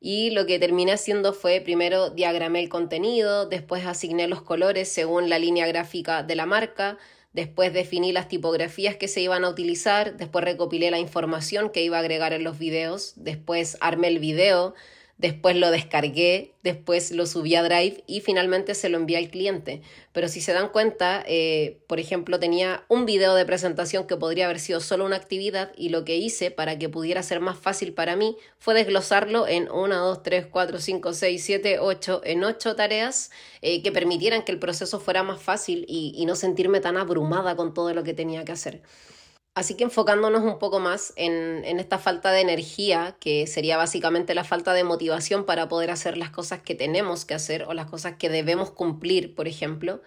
Y 0.00 0.30
lo 0.30 0.44
que 0.44 0.58
terminé 0.58 0.92
haciendo 0.92 1.32
fue 1.32 1.62
primero 1.62 2.10
diagramé 2.10 2.60
el 2.60 2.68
contenido, 2.68 3.46
después 3.46 3.86
asigné 3.86 4.28
los 4.28 4.42
colores 4.42 4.90
según 4.90 5.30
la 5.30 5.38
línea 5.38 5.66
gráfica 5.66 6.22
de 6.22 6.34
la 6.34 6.44
marca, 6.44 6.98
después 7.34 7.72
definí 7.72 8.12
las 8.12 8.28
tipografías 8.28 8.96
que 8.96 9.08
se 9.08 9.20
iban 9.20 9.44
a 9.44 9.50
utilizar, 9.50 10.16
después 10.16 10.44
recopilé 10.44 10.90
la 10.90 11.00
información 11.00 11.68
que 11.68 11.82
iba 11.82 11.98
a 11.98 12.00
agregar 12.00 12.32
en 12.32 12.44
los 12.44 12.58
videos, 12.58 13.12
después 13.16 13.76
armé 13.80 14.08
el 14.08 14.20
video, 14.20 14.74
después 15.18 15.56
lo 15.56 15.70
descargué, 15.70 16.54
después 16.62 17.12
lo 17.12 17.26
subí 17.26 17.54
a 17.54 17.62
Drive 17.62 18.02
y 18.06 18.20
finalmente 18.20 18.74
se 18.74 18.88
lo 18.88 18.98
envié 18.98 19.16
al 19.16 19.30
cliente. 19.30 19.82
Pero 20.12 20.28
si 20.28 20.40
se 20.40 20.52
dan 20.52 20.68
cuenta, 20.68 21.24
eh, 21.26 21.78
por 21.86 22.00
ejemplo, 22.00 22.40
tenía 22.40 22.84
un 22.88 23.06
video 23.06 23.34
de 23.34 23.44
presentación 23.44 24.06
que 24.06 24.16
podría 24.16 24.46
haber 24.46 24.58
sido 24.58 24.80
solo 24.80 25.04
una 25.04 25.16
actividad 25.16 25.72
y 25.76 25.90
lo 25.90 26.04
que 26.04 26.16
hice 26.16 26.50
para 26.50 26.78
que 26.78 26.88
pudiera 26.88 27.22
ser 27.22 27.40
más 27.40 27.58
fácil 27.58 27.92
para 27.92 28.16
mí 28.16 28.36
fue 28.58 28.74
desglosarlo 28.74 29.46
en 29.46 29.70
1, 29.70 29.96
2, 29.96 30.22
3, 30.22 30.46
4, 30.46 30.78
5, 30.80 31.14
6, 31.14 31.44
7, 31.44 31.78
8, 31.78 32.22
en 32.24 32.44
8 32.44 32.76
tareas 32.76 33.30
eh, 33.62 33.82
que 33.82 33.92
permitieran 33.92 34.42
que 34.42 34.52
el 34.52 34.58
proceso 34.58 35.00
fuera 35.00 35.22
más 35.22 35.40
fácil 35.40 35.84
y, 35.88 36.12
y 36.16 36.26
no 36.26 36.34
sentirme 36.34 36.80
tan 36.80 36.96
abrumada 36.96 37.56
con 37.56 37.72
todo 37.72 37.94
lo 37.94 38.02
que 38.02 38.14
tenía 38.14 38.44
que 38.44 38.52
hacer. 38.52 38.82
Así 39.54 39.76
que 39.76 39.84
enfocándonos 39.84 40.42
un 40.42 40.58
poco 40.58 40.80
más 40.80 41.12
en, 41.16 41.64
esta 41.78 41.98
falta 41.98 42.32
de 42.32 42.40
energía, 42.40 43.16
que 43.20 43.46
sería 43.46 43.76
básicamente 43.76 44.34
la 44.34 44.42
falta 44.42 44.72
de 44.74 44.82
motivación 44.82 45.46
para 45.46 45.68
poder 45.68 45.92
hacer 45.92 46.16
las 46.16 46.30
cosas 46.30 46.60
que 46.60 46.74
tenemos 46.74 47.24
que 47.24 47.34
hacer 47.34 47.62
o 47.64 47.72
las 47.72 47.86
cosas 47.86 48.16
que 48.16 48.28
debemos 48.28 48.72
cumplir, 48.72 49.34
por 49.36 49.46
ejemplo, 49.46 50.02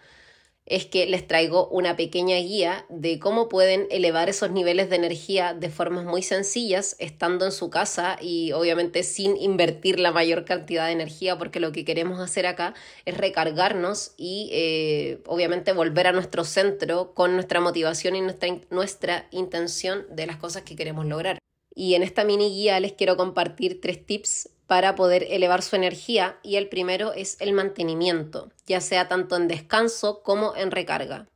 es 0.68 0.86
que 0.86 1.06
les 1.06 1.26
traigo 1.26 1.68
una 1.70 1.96
pequeña 1.96 2.36
guía 2.38 2.86
de 2.90 3.20
cómo 3.20 3.48
pueden 3.48 3.88
elevar 3.90 4.28
esos 4.28 4.52
niveles 4.52 4.90
de 4.90 4.98
energía 4.98 5.54
de 5.54 5.70
formas 5.70 6.04
muy 6.04 6.22
sencillas 6.22 6.98
estando 7.00 7.46
en 7.46 7.54
su 7.54 7.70
casa 7.70 8.18
y 8.22 8.52
obviamente 8.52 9.04
sin 9.04 9.38
invertir 9.38 9.98
la 10.00 10.12
mayor 10.12 10.44
cantidad 10.44 10.88
de 10.88 10.92
energía 10.92 11.38
porque 11.38 11.62
lo 11.62 11.72
que 11.72 11.86
queremos 11.86 12.20
hacer 12.20 12.46
acá 12.46 12.74
es 13.06 13.16
recargarnos 13.18 14.12
y 14.18 14.50
eh, 14.52 15.22
obviamente 15.26 15.72
volver 15.72 16.08
a 16.08 16.12
nuestro 16.12 16.44
centro 16.44 17.14
con 17.14 17.36
nuestra 17.36 17.62
motivación 17.62 18.18
y 18.18 18.22
nuestra, 18.22 18.50
nuestra 18.70 19.28
intención 19.32 20.06
de 20.12 20.28
las 20.28 20.36
cosas 20.36 20.64
que 20.64 20.76
queremos 20.76 21.06
lograr. 21.06 21.40
Y 21.74 21.94
en 21.94 22.04
esta 22.04 22.26
mini 22.26 22.50
guía 22.50 22.80
les 22.82 22.92
quiero 22.92 23.16
compartir 23.16 23.80
tres 23.80 24.06
tips 24.06 24.50
para 24.68 24.96
poder 24.96 25.26
elevar 25.30 25.62
su 25.62 25.76
energía 25.76 26.38
y 26.44 26.58
el 26.58 26.68
primero 26.68 27.14
es 27.14 27.38
el 27.40 27.54
mantenimiento, 27.54 28.52
ya 28.66 28.82
sea 28.82 29.08
tanto 29.08 29.38
en 29.38 29.48
descanso 29.48 30.22
como 30.22 30.56
en 30.56 30.72
recarga. 30.72 31.28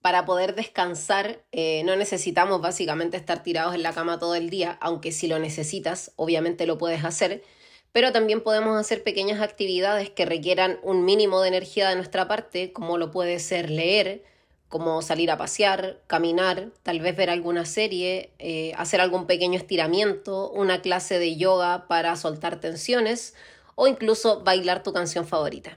Para 0.00 0.24
poder 0.24 0.56
descansar 0.56 1.44
eh, 1.52 1.82
no 1.84 1.94
necesitamos 1.94 2.60
básicamente 2.60 3.16
estar 3.16 3.44
tirados 3.44 3.76
en 3.76 3.84
la 3.84 3.92
cama 3.92 4.18
todo 4.18 4.34
el 4.34 4.50
día, 4.50 4.76
aunque 4.80 5.12
si 5.12 5.28
lo 5.28 5.38
necesitas 5.38 6.10
obviamente 6.16 6.66
lo 6.66 6.76
puedes 6.76 7.04
hacer, 7.04 7.44
pero 7.92 8.10
también 8.10 8.40
podemos 8.40 8.78
hacer 8.78 9.04
pequeñas 9.04 9.40
actividades 9.40 10.10
que 10.10 10.26
requieran 10.26 10.80
un 10.82 11.04
mínimo 11.04 11.40
de 11.40 11.48
energía 11.48 11.88
de 11.88 11.96
nuestra 11.96 12.26
parte, 12.26 12.72
como 12.72 12.98
lo 12.98 13.12
puede 13.12 13.38
ser 13.38 13.70
leer, 13.70 14.24
como 14.72 15.02
salir 15.02 15.30
a 15.30 15.36
pasear, 15.36 15.98
caminar, 16.06 16.70
tal 16.82 16.98
vez 17.00 17.14
ver 17.14 17.28
alguna 17.28 17.66
serie, 17.66 18.32
eh, 18.38 18.72
hacer 18.78 19.02
algún 19.02 19.26
pequeño 19.26 19.58
estiramiento, 19.58 20.50
una 20.50 20.80
clase 20.80 21.18
de 21.18 21.36
yoga 21.36 21.86
para 21.88 22.16
soltar 22.16 22.58
tensiones 22.58 23.34
o 23.74 23.86
incluso 23.86 24.42
bailar 24.44 24.82
tu 24.82 24.94
canción 24.94 25.26
favorita. 25.26 25.76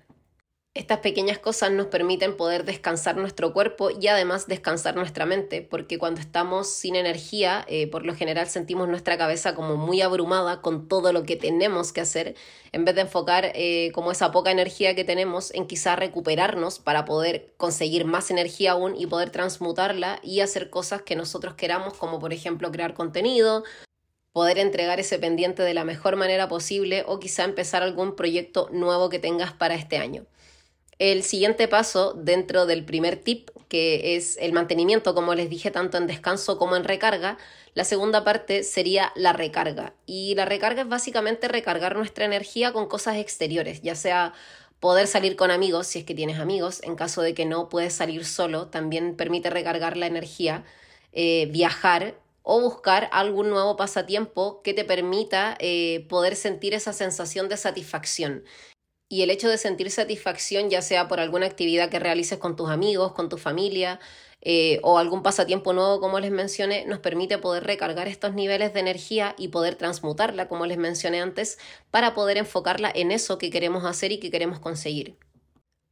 Estas 0.75 1.00
pequeñas 1.00 1.39
cosas 1.39 1.72
nos 1.72 1.88
permiten 1.88 2.36
poder 2.36 2.65
descansar 2.65 3.15
nuestro 3.15 3.53
cuerpo 3.53 3.91
y 3.91 4.08
además 4.08 4.46
descansar 4.46 4.94
nuestra 4.98 5.25
mente, 5.25 5.62
porque 5.62 5.98
cuando 5.98 6.20
estamos 6.20 6.70
sin 6.70 6.98
energía, 6.98 7.63
eh, 7.70 7.88
por 7.88 8.05
lo 8.05 8.13
general 8.13 8.48
sentimos 8.50 8.89
nuestra 8.89 9.17
cabeza 9.17 9.55
como 9.55 9.77
muy 9.77 10.01
abrumada 10.01 10.62
con 10.62 10.89
todo 10.89 11.13
lo 11.13 11.24
que 11.24 11.38
tenemos 11.38 11.94
que 11.94 12.01
hacer, 12.01 12.36
en 12.74 12.84
vez 12.84 12.94
de 12.94 13.01
enfocar 13.01 13.53
eh, 13.55 13.94
como 13.94 14.12
esa 14.12 14.34
poca 14.34 14.51
energía 14.51 14.96
que 14.96 15.05
tenemos 15.05 15.53
en 15.53 15.65
quizá 15.65 15.96
recuperarnos 15.96 16.79
para 16.79 17.05
poder 17.05 17.53
conseguir 17.55 18.03
más 18.03 18.29
energía 18.29 18.74
aún 18.74 18.98
y 18.98 19.08
poder 19.08 19.29
transmutarla 19.29 20.20
y 20.24 20.41
hacer 20.41 20.70
cosas 20.70 21.03
que 21.03 21.15
nosotros 21.15 21.53
queramos, 21.53 21.94
como 21.94 22.20
por 22.20 22.34
ejemplo 22.34 22.70
crear 22.74 22.94
contenido, 22.94 23.63
poder 24.34 24.58
entregar 24.60 25.00
ese 25.00 25.20
pendiente 25.20 25.63
de 25.63 25.74
la 25.74 25.86
mejor 25.86 26.17
manera 26.17 26.50
posible 26.50 27.05
o 27.08 27.20
quizá 27.20 27.46
empezar 27.46 27.82
algún 27.82 28.17
proyecto 28.17 28.67
nuevo 28.74 29.08
que 29.10 29.20
tengas 29.20 29.53
para 29.53 29.75
este 29.75 30.00
año. 30.00 30.25
El 30.98 31.24
siguiente 31.24 31.68
paso 31.68 32.14
dentro 32.14 32.66
del 32.66 32.86
primer 32.86 33.18
tip, 33.18 33.50
que 33.68 34.16
es 34.16 34.38
el 34.38 34.54
mantenimiento, 34.54 35.14
como 35.14 35.36
les 35.36 35.50
dije, 35.50 35.70
tanto 35.70 35.98
en 35.98 36.08
descanso 36.08 36.58
como 36.58 36.78
en 36.78 36.86
recarga, 36.86 37.38
la 37.74 37.84
segunda 37.84 38.24
parte 38.24 38.64
sería 38.64 39.12
la 39.16 39.34
recarga. 39.34 39.94
Y 40.06 40.36
la 40.36 40.46
recarga 40.46 40.84
es 40.84 40.88
básicamente 40.88 41.50
recargar 41.50 41.98
nuestra 41.98 42.24
energía 42.24 42.72
con 42.72 42.88
cosas 42.88 43.18
exteriores, 43.18 43.82
ya 43.82 43.96
sea 43.96 44.34
poder 44.80 45.08
salir 45.08 45.36
con 45.36 45.52
amigos, 45.52 45.88
si 45.88 46.00
es 46.00 46.06
que 46.06 46.16
tienes 46.16 46.40
amigos, 46.40 46.82
en 46.84 46.96
caso 46.96 47.22
de 47.22 47.34
que 47.34 47.46
no 47.46 47.68
puedes 47.68 47.94
salir 47.94 48.24
solo, 48.24 48.68
también 48.68 49.18
permite 49.18 49.50
recargar 49.50 49.98
la 49.98 50.08
energía, 50.08 50.64
eh, 51.12 51.50
viajar 51.52 52.16
o 52.42 52.62
buscar 52.62 53.10
algún 53.12 53.50
nuevo 53.50 53.75
pasatiempo 53.75 54.62
que 54.62 54.74
te 54.74 54.86
permita 54.86 55.58
eh, 55.60 56.06
poder 56.08 56.38
sentir 56.38 56.74
esa 56.74 56.94
sensación 56.94 57.50
de 57.50 57.58
satisfacción 57.58 58.44
y 59.10 59.22
el 59.22 59.30
hecho 59.30 59.50
de 59.50 59.58
sentir 59.58 59.92
satisfacción, 59.92 60.70
ya 60.70 60.82
sea 60.82 61.08
por 61.08 61.20
alguna 61.20 61.46
actividad 61.46 61.90
que 61.90 62.00
realices 62.00 62.40
con 62.40 62.56
tus 62.56 62.70
amigos, 62.70 63.14
con 63.14 63.30
tu 63.30 63.38
familia 63.38 64.00
eh, 64.42 64.80
o 64.84 64.98
algún 65.00 65.24
pasatiempo 65.24 65.74
nuevo, 65.74 66.00
como 66.00 66.20
les 66.20 66.32
mencioné, 66.32 66.86
nos 66.86 67.00
permite 67.00 67.38
poder 67.38 67.64
recargar 67.64 68.08
estos 68.08 68.34
niveles 68.34 68.74
de 68.74 68.80
energía 68.80 69.36
y 69.38 69.48
poder 69.50 69.76
transmutarla, 69.76 70.48
como 70.48 70.66
les 70.66 70.78
mencioné 70.78 71.22
antes, 71.22 71.58
para 71.92 72.14
poder 72.14 72.38
enfocarla 72.38 72.92
en 72.94 73.12
eso 73.12 73.38
que 73.38 73.50
queremos 73.50 73.86
hacer 73.86 74.12
y 74.12 74.20
que 74.20 74.32
queremos 74.32 74.60
conseguir. 74.60 75.18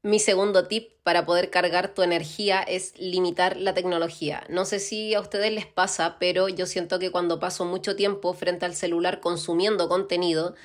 Mi 0.04 0.20
segundo 0.20 0.68
tip 0.68 0.92
para 1.04 1.26
poder 1.26 1.50
cargar 1.50 1.94
tu 1.94 2.02
energía 2.02 2.62
es 2.62 2.94
limitar 3.00 3.56
la 3.58 3.74
tecnología. 3.74 4.44
No 4.50 4.66
sé 4.66 4.80
si 4.80 5.14
a 5.14 5.22
ustedes 5.22 5.52
les 5.52 5.66
pasa, 5.66 6.18
pero 6.20 6.50
yo 6.50 6.66
siento 6.66 7.00
que 7.00 7.10
cuando 7.10 7.40
paso 7.40 7.64
mucho 7.64 7.96
tiempo 7.96 8.34
frente 8.34 8.66
al 8.66 8.76
celular 8.76 9.22
consumiendo 9.22 9.88
contenido, 9.88 10.56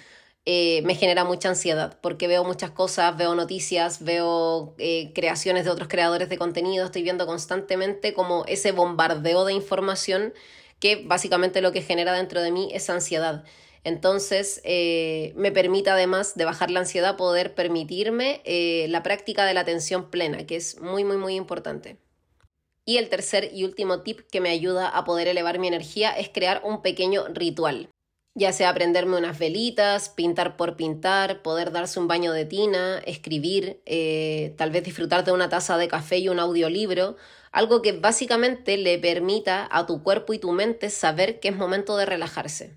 eh, 0.50 0.80
me 0.80 0.94
genera 0.94 1.24
mucha 1.24 1.50
ansiedad 1.50 1.98
porque 2.00 2.26
veo 2.26 2.42
muchas 2.42 2.70
cosas, 2.70 3.14
veo 3.18 3.34
noticias, 3.34 4.02
veo 4.02 4.74
eh, 4.78 5.12
creaciones 5.14 5.66
de 5.66 5.70
otros 5.70 5.88
creadores 5.88 6.30
de 6.30 6.38
contenido, 6.38 6.86
estoy 6.86 7.02
viendo 7.02 7.26
constantemente 7.26 8.14
como 8.14 8.46
ese 8.46 8.72
bombardeo 8.72 9.44
de 9.44 9.52
información 9.52 10.32
que 10.80 11.04
básicamente 11.04 11.60
lo 11.60 11.70
que 11.70 11.82
genera 11.82 12.14
dentro 12.14 12.40
de 12.40 12.50
mí 12.50 12.70
es 12.72 12.88
ansiedad. 12.88 13.44
Entonces, 13.84 14.62
eh, 14.64 15.34
me 15.36 15.52
permite 15.52 15.90
además 15.90 16.34
de 16.34 16.46
bajar 16.46 16.70
la 16.70 16.80
ansiedad 16.80 17.18
poder 17.18 17.54
permitirme 17.54 18.40
la 18.88 19.02
práctica 19.02 19.44
de 19.44 19.52
la 19.52 19.60
atención 19.60 20.08
plena, 20.08 20.46
que 20.46 20.56
es 20.56 20.80
muy, 20.80 21.04
muy, 21.04 21.18
muy 21.18 21.34
importante. 21.34 21.98
Y 22.86 22.96
el 22.96 23.10
tercer 23.10 23.50
y 23.52 23.64
último 23.64 24.00
tip 24.00 24.20
que 24.32 24.40
me 24.40 24.48
ayuda 24.48 24.88
a 24.88 25.04
poder 25.04 25.28
elevar 25.28 25.58
mi 25.58 25.68
energía 25.68 26.10
es 26.10 26.30
crear 26.30 26.62
un 26.64 26.80
pequeño 26.80 27.26
ritual 27.34 27.90
ya 28.38 28.52
sea 28.52 28.72
prenderme 28.72 29.18
unas 29.18 29.38
velitas, 29.38 30.08
pintar 30.08 30.56
por 30.56 30.76
pintar, 30.76 31.42
poder 31.42 31.72
darse 31.72 31.98
un 31.98 32.06
baño 32.06 32.32
de 32.32 32.44
tina, 32.44 32.98
escribir, 33.00 33.82
eh, 33.84 34.54
tal 34.56 34.70
vez 34.70 34.84
disfrutar 34.84 35.24
de 35.24 35.32
una 35.32 35.48
taza 35.48 35.76
de 35.76 35.88
café 35.88 36.18
y 36.18 36.28
un 36.28 36.38
audiolibro, 36.38 37.16
algo 37.50 37.82
que 37.82 37.92
básicamente 37.92 38.76
le 38.76 38.96
permita 38.98 39.68
a 39.70 39.86
tu 39.86 40.04
cuerpo 40.04 40.32
y 40.34 40.38
tu 40.38 40.52
mente 40.52 40.88
saber 40.88 41.40
que 41.40 41.48
es 41.48 41.56
momento 41.56 41.96
de 41.96 42.06
relajarse. 42.06 42.76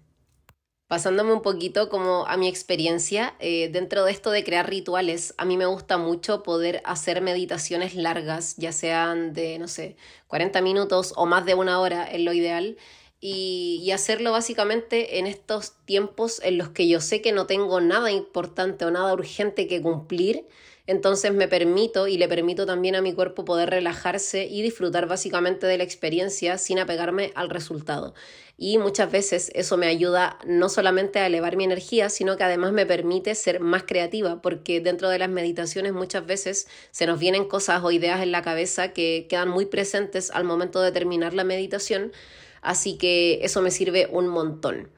Pasándome 0.87 1.31
un 1.31 1.41
poquito 1.41 1.89
como 1.89 2.25
a 2.25 2.35
mi 2.37 2.49
experiencia, 2.49 3.35
eh, 3.39 3.69
dentro 3.71 4.03
de 4.03 4.11
esto 4.11 4.31
de 4.31 4.43
crear 4.43 4.67
rituales, 4.67 5.33
a 5.37 5.45
mí 5.45 5.57
me 5.57 5.67
gusta 5.67 5.97
mucho 5.97 6.43
poder 6.43 6.81
hacer 6.85 7.21
meditaciones 7.21 7.95
largas, 7.95 8.55
ya 8.57 8.71
sean 8.73 9.33
de, 9.33 9.59
no 9.59 9.67
sé, 9.67 9.95
40 10.27 10.59
minutos 10.61 11.13
o 11.15 11.27
más 11.27 11.45
de 11.45 11.53
una 11.53 11.79
hora, 11.79 12.03
es 12.03 12.19
lo 12.19 12.33
ideal, 12.33 12.77
y, 13.21 13.91
hacerlo 13.91 14.31
básicamente 14.31 15.19
en 15.19 15.27
estos 15.27 15.73
tiempos 15.85 16.41
en 16.43 16.57
los 16.57 16.69
que 16.69 16.87
yo 16.87 16.99
sé 17.01 17.21
que 17.21 17.31
no 17.31 17.45
tengo 17.45 17.79
nada 17.79 18.11
importante 18.11 18.83
o 18.85 18.91
nada 18.91 19.13
urgente 19.13 19.67
que 19.67 19.81
cumplir, 19.81 20.47
entonces 20.87 21.31
me 21.31 21.47
permito 21.47 22.07
y 22.07 22.17
le 22.17 22.27
permito 22.27 22.65
también 22.65 22.95
a 22.95 23.01
mi 23.01 23.13
cuerpo 23.13 23.45
poder 23.45 23.69
relajarse 23.69 24.45
y 24.45 24.63
disfrutar 24.63 25.07
básicamente 25.07 25.67
de 25.67 25.77
la 25.77 25.83
experiencia 25.83 26.57
sin 26.57 26.79
apegarme 26.79 27.31
al 27.35 27.51
resultado. 27.51 28.15
Y 28.57 28.79
muchas 28.79 29.11
veces 29.11 29.51
eso 29.53 29.77
me 29.77 29.87
ayuda 29.87 30.39
no 30.45 30.69
solamente 30.69 31.19
a 31.19 31.27
elevar 31.27 31.57
mi 31.57 31.63
energía, 31.63 32.09
sino 32.09 32.37
que 32.37 32.43
además 32.43 32.71
me 32.73 32.85
permite 32.85 33.35
ser 33.35 33.59
más 33.59 33.83
creativa, 33.83 34.41
porque 34.41 34.81
dentro 34.81 35.09
de 35.09 35.19
las 35.19 35.29
meditaciones 35.29 35.93
muchas 35.93 36.25
veces 36.25 36.67
se 36.89 37.05
nos 37.05 37.19
vienen 37.19 37.45
cosas 37.45 37.83
o 37.83 37.91
ideas 37.91 38.21
en 38.21 38.31
la 38.31 38.41
cabeza 38.41 38.93
que 38.93 39.27
quedan 39.29 39.49
muy 39.49 39.67
presentes 39.67 40.31
al 40.31 40.43
momento 40.43 40.81
de 40.81 40.91
terminar 40.91 41.33
la 41.33 41.43
meditación 41.43 42.11
Así 42.61 42.97
que 42.97 43.39
eso 43.43 43.61
me 43.61 43.71
sirve 43.71 44.07
un 44.11 44.27
montón. 44.27 44.89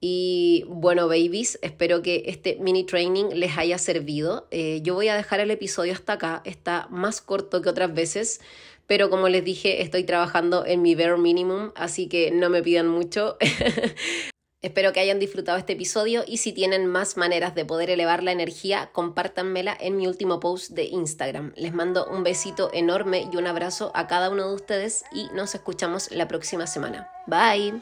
Y 0.00 0.64
bueno, 0.68 1.08
babies, 1.08 1.58
espero 1.62 2.02
que 2.02 2.24
este 2.26 2.56
mini 2.60 2.84
training 2.84 3.30
les 3.34 3.56
haya 3.56 3.78
servido. 3.78 4.46
Eh, 4.50 4.80
yo 4.82 4.94
voy 4.94 5.08
a 5.08 5.16
dejar 5.16 5.40
el 5.40 5.50
episodio 5.50 5.92
hasta 5.94 6.14
acá, 6.14 6.42
está 6.44 6.86
más 6.90 7.20
corto 7.20 7.62
que 7.62 7.70
otras 7.70 7.94
veces, 7.94 8.40
pero 8.86 9.10
como 9.10 9.28
les 9.28 9.44
dije, 9.44 9.82
estoy 9.82 10.04
trabajando 10.04 10.64
en 10.66 10.82
mi 10.82 10.94
bare 10.94 11.16
minimum, 11.16 11.72
así 11.74 12.08
que 12.08 12.30
no 12.30 12.50
me 12.50 12.62
pidan 12.62 12.88
mucho. 12.88 13.36
Espero 14.66 14.92
que 14.92 14.98
hayan 14.98 15.20
disfrutado 15.20 15.58
este 15.58 15.74
episodio 15.74 16.24
y 16.26 16.38
si 16.38 16.52
tienen 16.52 16.88
más 16.88 17.16
maneras 17.16 17.54
de 17.54 17.64
poder 17.64 17.88
elevar 17.88 18.24
la 18.24 18.32
energía, 18.32 18.90
compártanmela 18.92 19.76
en 19.78 19.96
mi 19.96 20.08
último 20.08 20.40
post 20.40 20.72
de 20.72 20.86
Instagram. 20.86 21.52
Les 21.54 21.72
mando 21.72 22.04
un 22.06 22.24
besito 22.24 22.70
enorme 22.72 23.28
y 23.32 23.36
un 23.36 23.46
abrazo 23.46 23.92
a 23.94 24.08
cada 24.08 24.28
uno 24.28 24.48
de 24.48 24.54
ustedes 24.56 25.04
y 25.12 25.28
nos 25.32 25.54
escuchamos 25.54 26.10
la 26.10 26.26
próxima 26.26 26.66
semana. 26.66 27.08
Bye. 27.28 27.80